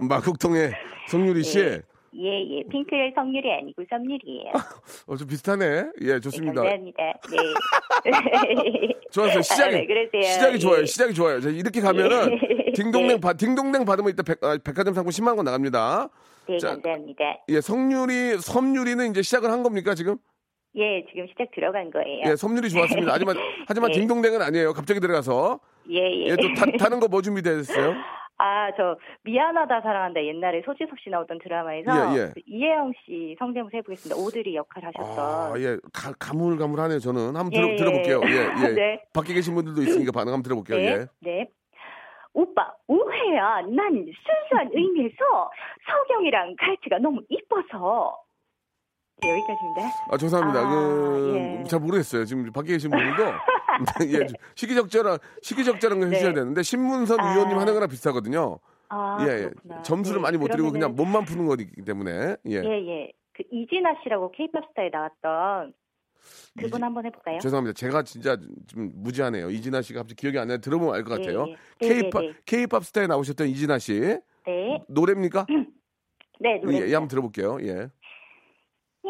[0.00, 0.72] 마곡동의
[1.08, 1.58] 성유리 씨.
[1.58, 1.82] 예.
[2.14, 2.62] 예, 예.
[2.70, 4.52] 핑크의 성유리 아니고 섬유리예요.
[5.08, 5.64] 어, 좀 비슷하네.
[6.02, 6.62] 예, 네, 좋습니다.
[6.62, 7.02] 감사합니다.
[7.30, 7.38] 네.
[9.10, 9.42] 좋았어요.
[9.42, 9.80] 시작이, 아,
[10.12, 10.22] 네.
[10.22, 10.58] 시작이 예.
[10.58, 10.84] 좋아요.
[10.86, 11.40] 시작이 좋아요.
[11.40, 12.32] 자, 이렇게 가면은
[12.66, 12.72] 예.
[12.72, 13.20] 딩동댕, 네.
[13.20, 16.08] 받- 딩동댕 받으면 이따 백, 아, 백화점 상품 10만 원 나갑니다.
[16.48, 17.24] 네, 자, 감사합니다.
[17.48, 20.16] 예, 성유리, 섬유리는 이제 시작을 한 겁니까, 지금?
[20.74, 22.22] 예, 지금 시작 들어간 거예요.
[22.26, 23.12] 예, 섬유리 좋았습니다.
[23.12, 23.36] 하지만,
[23.68, 23.94] 하지만 예.
[23.98, 24.72] 딩동댕은 아니에요.
[24.72, 25.60] 갑자기 들어가서.
[25.90, 26.26] 예, 예.
[26.28, 27.94] 예, 또 다, 다른 거 뭐 준비됐어요?
[28.38, 32.26] 아, 저 미안하다 사랑한다 옛날에 소지섭 씨 나왔던 드라마에서 예, 예.
[32.34, 34.20] 그 이혜영 씨 성대모사 해보겠습니다.
[34.20, 35.18] 오드리 역할 하셨던.
[35.18, 35.76] 아, 예.
[35.92, 37.36] 가, 가물가물하네요, 저는.
[37.36, 37.76] 한번 들어, 예, 예.
[37.76, 38.20] 들어볼게요.
[38.24, 38.30] 예,
[38.70, 38.74] 예.
[38.74, 39.02] 네.
[39.12, 40.76] 밖에 계신 분들도 있으니까 반응 한번 들어볼게요.
[40.78, 41.06] 네, 예.
[41.20, 41.48] 네.
[42.34, 43.60] 오빠, 오해야.
[43.68, 45.50] 난 순수한 의미에서
[45.86, 48.16] 서경이랑 갈치가 너무 이뻐서.
[49.20, 49.82] 네, 여기까지입니다.
[50.10, 50.60] 아, 죄송합니다.
[50.60, 51.64] 아, 그, 예.
[51.64, 52.24] 잘 모르겠어요.
[52.24, 53.22] 지금 밖에 계신 분들도.
[54.08, 56.34] 예, 좀 시기적절한, 시기적절한 걸 해주셔야 네.
[56.40, 57.32] 되는데, 신문선 아.
[57.34, 58.58] 위원님 하는 거랑 비슷하거든요.
[58.88, 59.50] 아, 예, 예.
[59.82, 62.36] 점수를 네, 많이 못 드리고 그냥 몸만 푸는 거기 때문에.
[62.46, 62.54] 예.
[62.56, 63.12] 예, 예.
[63.32, 65.72] 그 이진아 씨라고 케이팝 스타에 나왔던
[66.58, 67.38] 그분 이지- 한번 해볼까요?
[67.38, 67.74] 죄송합니다.
[67.74, 69.48] 제가 진짜 좀 무지하네요.
[69.50, 70.58] 이진아 씨가 갑자기 기억이 안 나요.
[70.58, 71.46] 들어보면 알 것 같아요.
[71.48, 71.56] 예, 예.
[71.78, 72.80] K-팝, 네, 네, 네.
[72.84, 73.98] 스타에 나오셨던 이진아 씨.
[74.46, 75.46] 네, 노래입니까?
[76.40, 76.76] 네, 노래.
[76.82, 77.56] 예, 예, 한번 들어볼게요.
[77.62, 77.88] 예.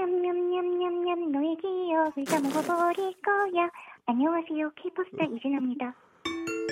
[0.07, 3.69] 냠냠냠냠냠 너의 기억을 다 먹어버릴 거야.
[4.07, 4.71] 안녕하세요.
[4.77, 5.95] K-pop 스타 이진아입니다.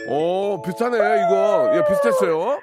[0.08, 1.70] 오, 비슷하네, 이거.
[1.76, 2.60] 예, 비슷했어요.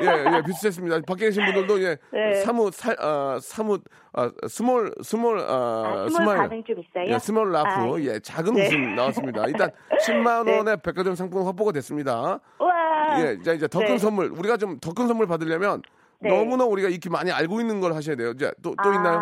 [0.00, 1.00] 예, 예, 비슷했습니다.
[1.06, 2.34] 밖에 계신 분들도, 예, 네.
[2.36, 3.82] 사뭇, 살, 아, 사뭇,
[4.14, 6.36] 아, small, small, 아, 아, small smile.
[6.38, 7.14] 반응 좀 있어요?
[7.14, 7.68] 예, small laugh.
[7.68, 8.66] 아, 예, 작은 네.
[8.66, 9.44] 웃음 나왔습니다.
[9.46, 12.38] 일단, 10만원의 백화점 상품 확보가 됐습니다.
[12.58, 13.20] 와.
[13.20, 13.98] 예, 자, 이제 더큰 네.
[13.98, 14.30] 선물.
[14.30, 15.82] 우리가 좀 더 큰 선물 받으려면,
[16.20, 16.30] 네.
[16.30, 18.30] 너무나 우리가 익히 많이 알고 있는 걸 하셔야 돼요.
[18.30, 19.20] 이제 또, 또 있나요?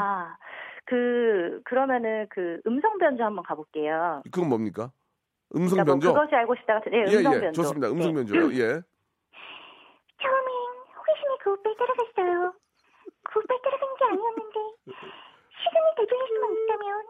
[0.84, 4.22] 아, 그 그러면은 그 음성 변조 한번 가볼게요.
[4.30, 4.90] 그건 뭡니까?
[5.56, 6.14] 음성 그러니까 뭐 변조?
[6.14, 7.62] 그것이 알고 싶다 같은 네, 예, 음성 예, 변조.
[7.62, 7.88] 좋습니다.
[7.88, 8.14] 음성 네.
[8.14, 8.52] 변조요.
[8.54, 8.80] 예.
[10.20, 10.48] 처음엔
[10.94, 12.52] 호심이 그 오빠를 따라갔어요.
[13.24, 17.02] 그 오빠를 따라간 게 아니었는데 시간이 되돌릴 수만 있다면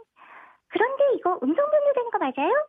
[0.68, 2.66] 그런데 이거 음성 변조되는 거 맞아요?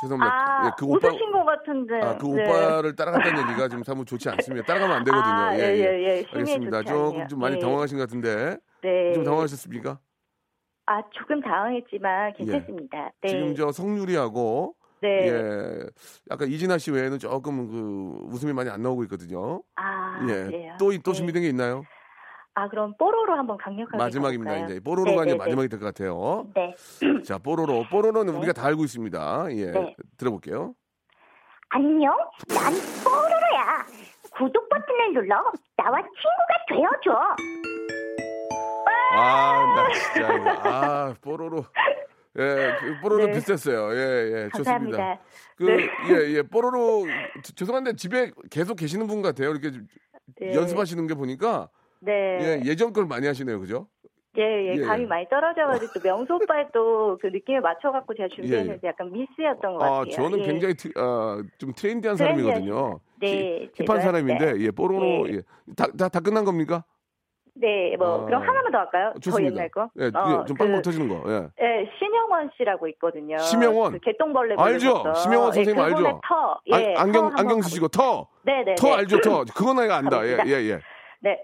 [0.00, 0.32] 죄송합니다.
[0.34, 2.00] 아, 예, 그 오빠, 웃으신 것 같은데.
[2.00, 2.42] 아, 그 네.
[2.48, 4.64] 오빠를 따라갔다는 얘기가 지금 사뭇 좋지 않습니다.
[4.66, 5.42] 따라가면 안 되거든요.
[5.44, 5.84] 아, 예, 예, 예.
[5.84, 6.24] 예, 예.
[6.32, 6.82] 알겠습니다.
[6.84, 7.28] 조금.
[7.28, 7.58] 좀 많이 예.
[7.58, 8.56] 당황하신 것 같은데.
[8.82, 9.12] 네.
[9.14, 9.98] 좀 당황하셨습니까?
[10.86, 13.12] 아, 조금 당황했지만 괜찮습니다.
[13.22, 13.28] 네.
[13.28, 15.28] 지금 저 성유리하고 네.
[15.28, 15.86] 예.
[16.30, 19.62] 약간 이진아 씨 외에는 조금 그 웃음이 많이 안 나오고 있거든요.
[19.76, 20.44] 아, 예.
[20.44, 20.76] 그래요?
[20.78, 21.16] 또, 또 네.
[21.16, 21.84] 준비된 게 있나요?
[22.54, 24.50] 아, 그럼 뽀로로 한번 강력하게 마지막입니다.
[24.50, 24.74] 가볼까요?
[24.76, 26.46] 이제 뽀로로가 네, 이제 네, 마지막이 될 것 같아요.
[26.54, 26.74] 네.
[27.24, 27.84] 자, 뽀로로.
[27.90, 28.38] 뽀로로는 네.
[28.38, 29.46] 우리가 다 알고 있습니다.
[29.52, 29.70] 예.
[29.70, 29.94] 네.
[30.18, 30.74] 들어볼게요.
[31.68, 32.12] 안녕,
[32.48, 32.72] 난
[33.04, 33.86] 뽀로로야.
[34.32, 35.36] 구독 버튼을 눌러
[35.76, 38.29] 나와 친구가 되어줘.
[39.12, 40.50] 아, 나 진짜 이거.
[40.50, 41.64] 아, 뽀로로.
[42.38, 43.32] 예, 그 뽀로로 네.
[43.32, 43.92] 비슷했어요.
[43.94, 43.98] 예,
[44.44, 44.56] 예, 좋습니다.
[44.98, 45.20] 감사합니다.
[45.56, 45.88] 그, 네.
[46.10, 47.06] 예, 예, 뽀로로,
[47.42, 49.50] 저- 죄송한데 집에 계속 계시는 분 같아요.
[49.50, 49.72] 이렇게
[50.40, 50.54] 네.
[50.54, 51.68] 연습하시는 게 보니까.
[52.00, 52.12] 네.
[52.12, 53.58] 예, 예전 걸 많이 하시네요.
[53.60, 53.88] 그죠?
[54.38, 54.80] 예, 예, 예.
[54.82, 59.82] 감이 많이 떨어져가지고 또 명수 오빠의 또 그 느낌에 맞춰갖고 제가 준비했는데 약간 미스였던 것
[59.84, 60.10] 아, 같아요.
[60.12, 60.42] 저는 예.
[60.44, 62.16] 굉장히 트, 아, 좀 trendy한.
[62.16, 63.00] 사람이거든요.
[63.20, 65.34] 네, hip- hip한 사람인데, 예, 뽀로로, 예.
[65.34, 65.42] 예.
[65.76, 66.84] 다, 다, 다 끝난 겁니까?
[67.54, 69.10] 네, 뭐 아, 그럼 하나만 더 할까요?
[69.14, 69.54] 더 좋습니다.
[69.56, 69.90] 옛날 거?
[69.98, 71.22] 예, 어, 좀 그, 빵빵 터지는 거.
[71.30, 71.48] 예.
[71.62, 73.36] 예, 신형원 씨라고 있거든요.
[73.38, 73.92] 신형원?
[73.92, 75.02] 그 개똥벌레 알죠?
[75.02, 75.14] 불렀던.
[75.16, 76.20] 신형원 선생님 예, 알죠?
[76.26, 76.60] 터.
[76.72, 78.28] 아, 예, 안경, 터 한번 안경 가보- 쓰시고, 터!
[78.42, 78.74] 네 네.
[78.76, 79.44] 터 알죠, 터?
[79.54, 80.24] 그건 내가 안다.
[80.26, 80.38] 예.
[80.46, 80.80] 예, 예.
[81.20, 81.38] 네.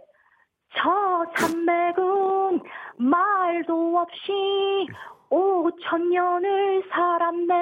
[0.77, 2.61] 저 산맥은
[2.99, 4.87] 말도 없이
[5.31, 7.55] 5천 년을 살았네.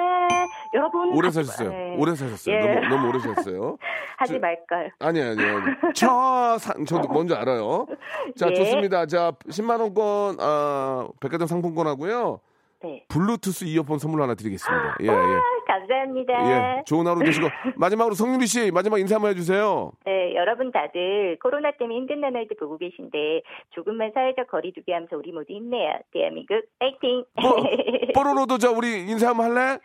[0.73, 1.15] 여러분.
[1.15, 1.69] 오래 하지 사셨어요.
[1.69, 1.95] 마- 예.
[1.97, 2.55] 오래 사셨어요.
[2.55, 2.59] 예.
[2.59, 3.77] 너무, 너무 오래 사셨어요.
[4.17, 4.89] 하지 저- 말까요?
[4.99, 5.65] 아니, 아니, 아니.
[5.95, 7.87] 저, 산, 저도 뭔지 알아요.
[8.37, 8.53] 자, 예.
[8.53, 9.05] 좋습니다.
[9.07, 12.39] 자, 10만원권, 아, 백화점 상품권 하고요.
[12.83, 13.03] 네.
[13.07, 14.97] 블루투스 이어폰 선물 하나 드리겠습니다.
[15.01, 15.11] 예, 예.
[15.85, 16.77] 아, 감사합니다.
[16.79, 16.83] 예.
[16.85, 17.47] 좋은 하루 되시고.
[17.77, 19.91] 마지막으로 성유리 씨, 마지막 인사 한번 해주세요.
[20.05, 25.53] 네, 여러분 다들 코로나 때문에 힘든 나날도 보고 계신데 조금만 사회적 거리두기 하면서 우리 모두
[25.53, 25.99] 힘내요.
[26.11, 27.23] 대한민국 파이팅!
[27.41, 27.55] 뽀,
[28.15, 29.79] 뽀로로도 저 우리 인사 한번 할래?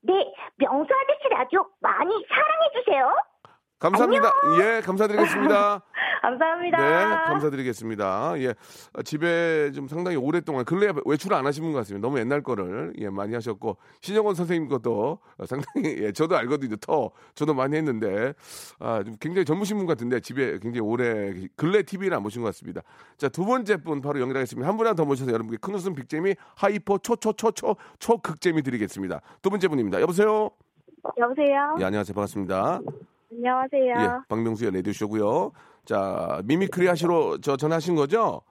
[0.00, 0.12] 네,
[0.56, 3.10] 명수 아저씨 라디오 많이 사랑해 주세요.
[3.78, 4.32] 감사합니다.
[4.60, 5.82] 예, 감사드리겠습니다.
[6.20, 6.78] 감사합니다.
[6.78, 8.34] 네, 감사드리겠습니다.
[8.38, 8.54] 예,
[8.92, 12.06] 아, 집에 좀 상당히 오랫동안 근래에 외출을 안 하신 분 같습니다.
[12.06, 16.76] 너무 옛날 거를 예 많이 하셨고 신영원 선생님 것도 상당히 예 저도 알거든요.
[16.76, 18.34] 터 저도 많이 했는데
[18.80, 22.82] 아좀 굉장히 젊으신 분 같은데 집에 굉장히 오래 근래 TV를 안 보신 것 같습니다.
[23.16, 24.68] 자 두 번째 분 바로 연결하겠습니다.
[24.68, 29.20] 한 분이나 더 모셔서 여러분께 큰 웃음 big재미 hyper 초초초초 초극재미 드리겠습니다.
[29.40, 30.00] 두 번째 분입니다.
[30.00, 30.50] 여보세요.
[31.16, 31.76] 여보세요?
[31.78, 32.80] 예 안녕하세요 반갑습니다.
[33.30, 33.94] 안녕하세요.
[33.98, 35.52] 예 박명수의 레디오 쇼고요.
[35.84, 38.42] 자 mimicry 하시러 저 전화하신 거죠?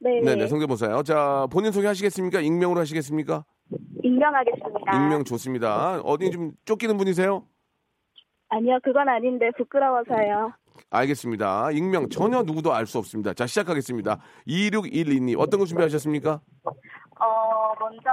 [0.00, 1.02] 네, 네네 성대모사요.
[1.02, 2.40] 자 본인 소개하시겠습니까?
[2.40, 3.44] 익명으로 하시겠습니까?
[4.02, 4.96] 익명하겠습니다.
[4.96, 6.00] 익명 좋습니다.
[6.04, 7.44] 어디 좀 쫓기는 분이세요?
[8.48, 10.52] 아니요, 그건 아닌데 부끄러워서요.
[10.90, 11.70] 알겠습니다.
[11.72, 13.32] 익명 전혀 누구도 알 수 없습니다.
[13.34, 14.18] 자 시작하겠습니다.
[14.46, 16.40] 2612님 어떤 거 준비하셨습니까?
[16.64, 18.10] 어, 먼저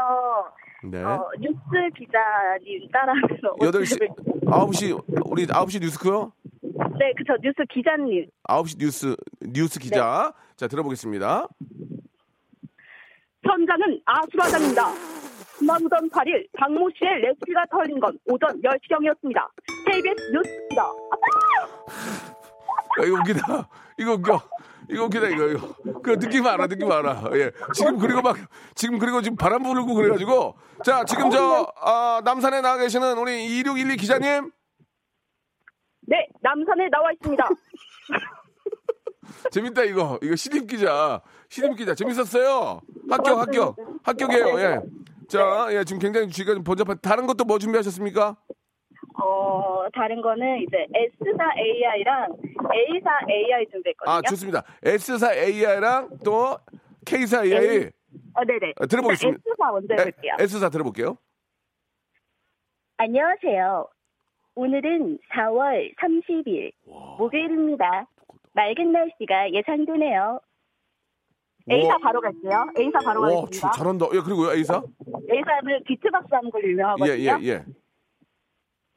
[0.83, 1.03] 네.
[1.03, 1.57] 어, 뉴스
[1.97, 3.97] 기자님 따라서 8시
[4.45, 6.31] 9시 우리 9시 뉴스크요?
[6.61, 10.33] 네, 그쵸 뉴스 기자님 9시 뉴스 뉴스 기자.
[10.55, 11.47] 자 들어보겠습니다.
[13.43, 14.83] 현장은 아수라장입니다.
[15.57, 19.47] 지난번 8일 박모 씨의 레시피가 털린 건 오전 10시경이었습니다.
[19.87, 20.83] KBS 뉴스입니다.
[22.99, 23.69] 야, 이거 웃기다.
[23.97, 24.41] 이거 웃겨.
[24.89, 25.76] 이거 웃기다, 이거, 이거.
[26.02, 27.30] 그 느낌 알아, 느낌 알아.
[27.34, 27.52] 예.
[27.73, 28.38] 지금 그리고 막,
[28.76, 30.58] 지금 그리고 지금 바람 불고 그래가지고.
[30.84, 34.52] 자, 지금 저, 아, 남산에 나와 계시는 우리 2612 기자님.
[36.02, 37.47] 네, 남산에 나와 있습니다.
[39.52, 40.17] 재밌다, 이거.
[40.21, 41.21] 이거 신입 기자.
[41.50, 41.93] 신입 기자.
[41.93, 42.82] 재밌었어요.
[43.10, 43.76] 합격, 합격.
[44.04, 44.80] 합격이에요, 예.
[45.28, 47.00] 자, 예, 지금 굉장히 쥐가 좀 번잡한.
[47.02, 48.38] 다른 것도 뭐 준비하셨습니까?
[49.21, 52.27] 어, 다른 거는 이제 S사 AI랑
[52.73, 54.13] A사 AI 준비했거든요.
[54.15, 54.63] 아, 좋습니다.
[54.84, 56.58] S사 AI랑 또
[57.06, 57.89] K사 AI.
[58.36, 58.73] 어, 네네.
[58.80, 59.39] 아, 들어보겠습니다.
[59.49, 60.34] S사 먼저 에, 해볼게요.
[60.39, 61.17] S사 들어볼게요.
[62.97, 63.88] 안녕하세요.
[64.56, 66.71] 오늘은 4월 30일
[67.17, 68.08] 목요일입니다.
[68.53, 70.39] 맑은 날씨가 예상되네요.
[71.69, 71.97] A사 와.
[72.01, 72.65] 바로 갈게요.
[72.80, 73.45] A사 바로 와.
[73.51, 74.06] 주- 잘한다.
[74.13, 74.82] 예, 그리고요, A사?
[75.32, 77.13] A사는 비트박스 하는 걸로 유명하거든요.
[77.13, 77.65] 예, 예, 예.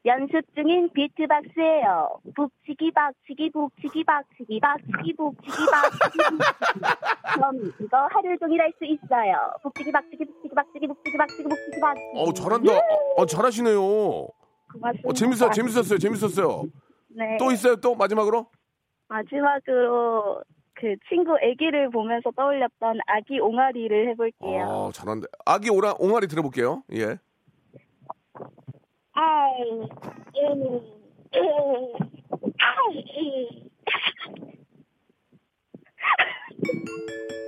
[0.07, 2.21] 연습 중인 비트박스예요.
[2.35, 6.19] 북치기 박치기 북치기 박치기 박치기 북치기 박치기.
[7.35, 9.37] 그럼 이거 하루 종일 할 수 있어요.
[9.63, 12.19] 북치기 박치기 북치기 박치기 북치기 박치기 북치기 박치기.
[12.19, 12.73] 어, 잘한다.
[13.19, 13.81] 어, 잘하시네요.
[14.73, 15.09] 고맙습니다.
[15.09, 16.63] 어, 재밌어, 재밌었어요, 재밌었어요.
[17.09, 17.37] 네.
[17.39, 18.47] 또 있어요, 또 마지막으로?
[19.09, 20.43] 마지막으로
[20.75, 24.63] 그 친구 아기를 보면서 떠올렸던 아기 옹알이를 해볼게요.
[24.89, 25.27] 아, 잘한다.
[25.45, 26.85] 아기 오라, 옹알이 들어볼게요.
[26.95, 27.19] 예.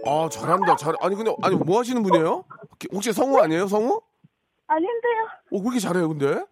[0.04, 0.76] 아, 잘한다.
[0.76, 2.44] 잘, 아니, 근데, 아니, 뭐 하시는 분이에요?
[2.92, 4.00] 혹시 성우 아니에요, 성우?
[4.66, 5.22] 아닌데요.
[5.52, 6.44] 어, 왜 이렇게 잘해요, 근데?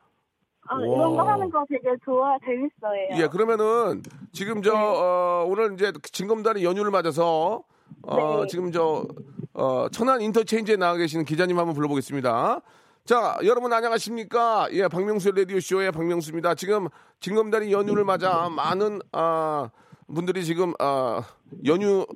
[0.68, 0.80] 아, 와.
[0.82, 3.22] 이런 거 하는 거 되게 좋아, 재밌어요.
[3.22, 4.02] 예, 그러면은
[4.32, 7.64] 지금 저 어, 오늘 이제 징검다리 연휴를 맞아서
[8.02, 8.46] 어, 네.
[8.46, 9.04] 지금 저
[9.52, 12.60] 어, 천안 인터체인지에 나와 계시는 기자님 한번 불러보겠습니다.
[13.10, 14.68] 자, 여러분 안녕하십니까?
[14.70, 16.54] 예, 박명수 라디오 쇼의 박명수입니다.
[16.54, 16.86] 지금
[17.18, 19.68] 징검다리 연휴를 맞아 많은 아,
[20.14, 21.20] 분들이 지금 아,
[21.66, 22.06] 연휴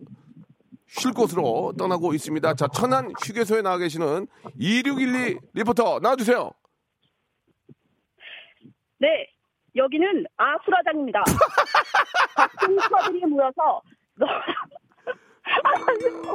[0.87, 2.55] 쉴 곳으로 떠나고 있습니다.
[2.55, 6.53] 자, 천안 휴게소에 나와 계시는 2612 리포터 나와주세요.
[8.99, 9.27] 네,
[9.75, 11.25] 여기는 아수라장입니다.
[12.37, 13.83] 박승서들이 모여서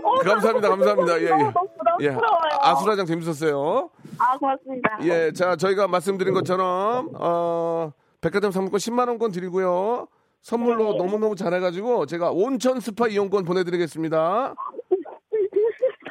[0.03, 1.19] 어, 감사합니다, 감사합니다.
[1.19, 1.29] 예, 예.
[1.29, 1.53] 너무
[2.01, 2.17] 예.
[2.61, 3.89] 아수라장 재밌었어요.
[4.17, 4.99] 아, 고맙습니다.
[5.03, 10.07] 예, 자, 저희가 말씀드린 것처럼, 어, 백화점 상품권 10만원권 드리고요.
[10.41, 10.97] 선물로 네.
[10.97, 14.55] 너무너무 잘해가지고, 제가 온천 스파 이용권 보내드리겠습니다.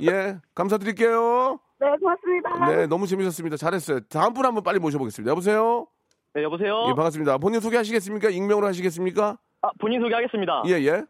[0.03, 1.59] 예, 감사드릴게요.
[1.81, 2.67] 네, 고맙습니다.
[2.71, 3.57] 네, 너무 재밌었습니다.
[3.57, 4.01] 잘했어요.
[4.09, 5.31] 다음 분 한번 빨리 모셔보겠습니다.
[5.31, 5.87] 여보세요?
[6.35, 6.85] 네, 여보세요?
[6.89, 7.39] 예, 반갑습니다.
[7.39, 8.31] 본인 소개하시겠습니까?
[8.31, 9.39] 익명으로 하시겠습니까?
[9.63, 10.63] 아, 본인 소개하겠습니다.
[10.67, 11.05] 예, 예.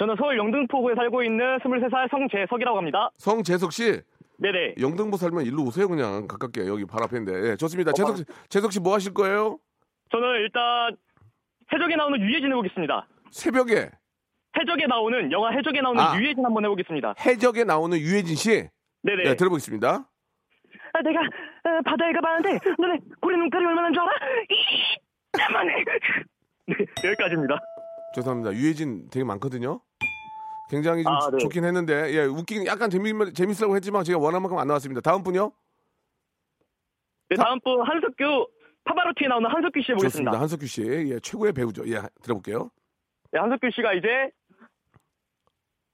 [0.00, 3.10] 저는 서울 영등포구에 살고 있는 23살 성재석이라고 합니다.
[3.18, 4.00] 성재석 씨,
[4.38, 4.76] 네네.
[4.80, 6.26] 영등포 살면 일로 오세요, 그냥.
[6.26, 6.66] 가깝게.
[6.66, 7.50] 여기 바로 앞인데.
[7.50, 7.92] 예, 좋습니다.
[7.92, 9.58] 재석 씨, 재석 씨 뭐 하실 거예요?
[10.10, 10.96] 저는 일단
[11.70, 13.06] 해적에 나오는 유해진 해보겠습니다.
[13.30, 13.90] 새벽에
[14.58, 16.16] 해적에 나오는, 영화 해적에 나오는 아.
[16.18, 17.14] 유해진 한번 해보겠습니다.
[17.26, 18.70] 해적에 나오는 유해진 씨.
[19.02, 19.24] 네네.
[19.26, 19.88] 예, 들어보겠습니다.
[20.94, 24.12] 아, 내가 어, 바다에 가봤는데 너네 고래 눈깔이 얼마나 줄 알아?
[24.48, 25.84] 이 때문에.
[27.04, 27.60] 네, 여기까지입니다.
[28.14, 28.54] 죄송합니다.
[28.54, 29.82] 유해진 되게 많거든요.
[30.70, 31.38] 굉장히 좀 아, 네.
[31.38, 35.00] 좋긴 했는데, 예, 웃기긴 약간 재미, 재밌으라고 했지만 제가 원한 만큼 안 나왔습니다.
[35.00, 35.50] 다음 분요?
[37.28, 38.48] 네, 다음 분 한석규,
[38.84, 40.30] 파바로티에 나오는 한석규 씨 해보겠습니다.
[40.30, 40.40] 좋습니다.
[40.40, 40.82] 한석규 씨.
[41.12, 41.82] 예, 최고의 배우죠.
[41.88, 42.70] 예, 들어볼게요.
[43.32, 44.30] 네, 한석규 씨가 이제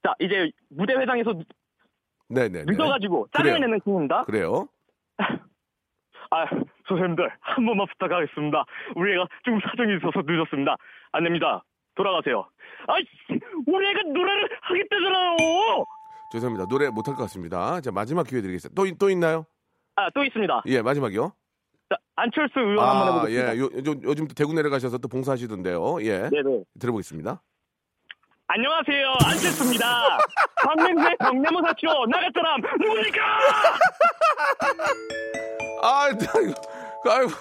[0.03, 1.33] 자, 이제 무대 회장에서
[2.29, 2.65] 네네.
[2.65, 3.29] 늦어가지고 그래요.
[3.33, 4.23] 짜증을 내는 팀입니다.
[4.25, 4.67] 그래요.
[6.29, 6.45] 아,
[6.87, 8.65] 선생님들, 한 번만 부탁하겠습니다.
[8.95, 10.75] 우리 애가 좀 사정이 있어서 늦었습니다.
[11.13, 11.63] 안 됩니다.
[11.97, 12.47] 돌아가세요.
[12.87, 15.85] 아이씨, 우리 애가 노래를 하겠다잖아요!
[16.31, 16.67] 죄송합니다.
[16.69, 17.81] 노래 못할 것 같습니다.
[17.81, 18.79] 자, 마지막 기회 드리겠습니다.
[18.79, 19.45] 또, 또 있나요?
[19.95, 20.63] 아, 또 있습니다.
[20.67, 21.33] 예, 마지막이요.
[21.89, 23.55] 자, 안철수 의원 한번 아, 해보겠습니다.
[23.55, 26.01] 예, 요, 요, 요즘 또 대구 내려가셔서 또 봉사하시던데요.
[26.03, 26.29] 예.
[26.29, 26.63] 네네.
[26.79, 27.41] 들어보겠습니다.
[28.49, 30.17] 안녕하세요, 안철수입니다.
[30.63, 33.21] 박명수의 정념사쇼 나갈 사람 누굽니까?
[35.83, 36.19] 아, 아이고,
[37.09, 37.31] 아이고,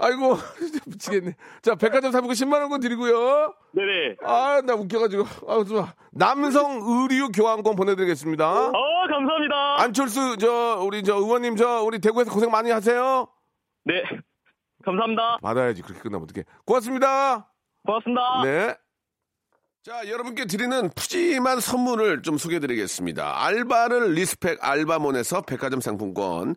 [0.00, 1.36] 아이고, 진짜 미치겠네.
[1.62, 3.54] 자, 백화점 사복권 10만 원권 드리고요.
[3.72, 4.16] 네네.
[4.24, 5.24] 아, 나 웃겨가지고.
[5.48, 5.92] 아, 좋아.
[6.12, 8.46] 남성 의류 교환권 보내드리겠습니다.
[8.68, 8.72] 어,
[9.08, 9.82] 감사합니다.
[9.82, 13.26] 안철수, 저, 우리, 저, 의원님, 저, 우리 대구에서 고생 많이 하세요.
[13.84, 14.02] 네.
[14.84, 15.38] 감사합니다.
[15.42, 15.82] 받아야지.
[15.82, 16.44] 그렇게 끝나면 어떡해.
[16.64, 17.50] 고맙습니다.
[17.86, 18.42] 고맙습니다.
[18.44, 18.74] 네.
[19.82, 23.44] 자, 여러분께 드리는 푸짐한 선물을 좀 소개해 드리겠습니다.
[23.44, 26.56] 알바를 respect 알바몬에서 백화점 상품권,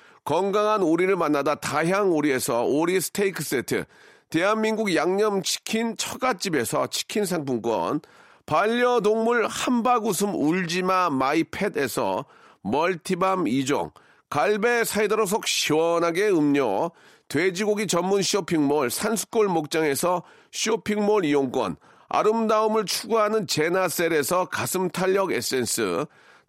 [0.23, 3.85] 건강한 오리를 만나다 다향 오리에서 오리 스테이크 세트,
[4.29, 8.01] 대한민국 양념치킨 처갓집에서 치킨 상품권,
[8.45, 12.25] 반려동물 한바구음 울지마 마이펫에서
[12.61, 13.91] 멀티밤 2종,
[14.29, 16.91] 갈배 사이다로 속 시원하게 음료,
[17.27, 21.77] 돼지고기 전문 쇼핑몰 산수골 목장에서 쇼핑몰 이용권,
[22.09, 26.05] 아름다움을 추구하는 제나셀에서 가슴 탄력 에센스,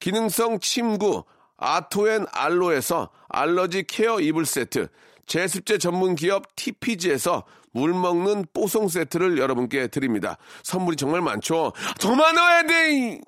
[0.00, 1.24] 기능성 침구
[1.56, 4.88] 아토앤 알로에서 알러지 케어 이불 세트,
[5.26, 10.38] 제습제 전문 기업 TPG에서 물 먹는 뽀송 세트를 여러분께 드립니다.
[10.64, 11.72] 선물이 정말 많죠?
[12.00, 13.20] 더 많아야 돼!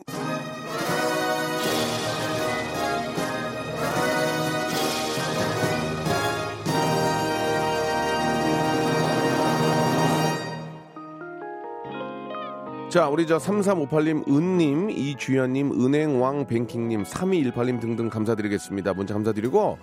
[12.93, 18.93] 자, 우리 저 3358님, 은님, 이주연님, 은행왕 뱅킹님, 3218님 등등 감사드리겠습니다.
[18.93, 19.78] 문자 감사드리고,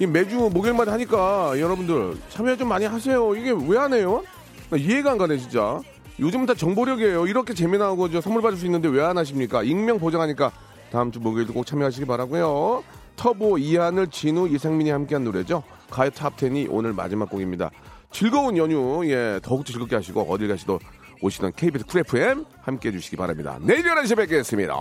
[0.00, 3.36] 이 매주 목요일마다 하니까 여러분들 참여 좀 많이 하세요.
[3.36, 4.22] 이게 왜 안 해요?
[4.70, 5.78] 나 이해가 안 가네, 진짜.
[6.18, 7.26] 요즘 다 정보력이에요.
[7.26, 9.62] 이렇게 재미나고 저 선물 받을 수 있는데 왜 안 하십니까?
[9.62, 10.50] 익명 보장하니까
[10.90, 12.82] 다음 주 목요일도 꼭 참여하시기 바라고요
[13.16, 15.62] 터보 이하늘, 진우, 이상민이 함께한 노래죠.
[15.90, 17.70] 가요 탑10이 오늘 마지막 곡입니다.
[18.10, 20.78] 즐거운 연휴, 예, 더욱더 즐겁게 하시고 어딜 가시도
[21.24, 23.58] 오시던 KBS 쿨 FM 함께 해주시기 바랍니다.
[23.60, 24.74] 내일 11시에 뵙겠습니다.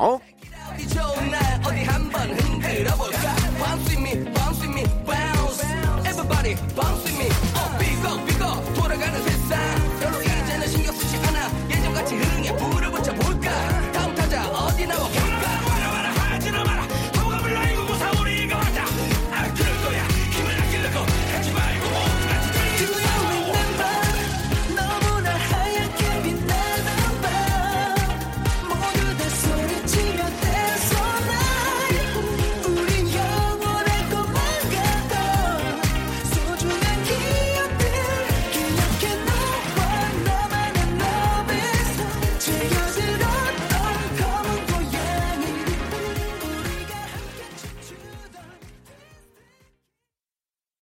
[7.24, 7.53] me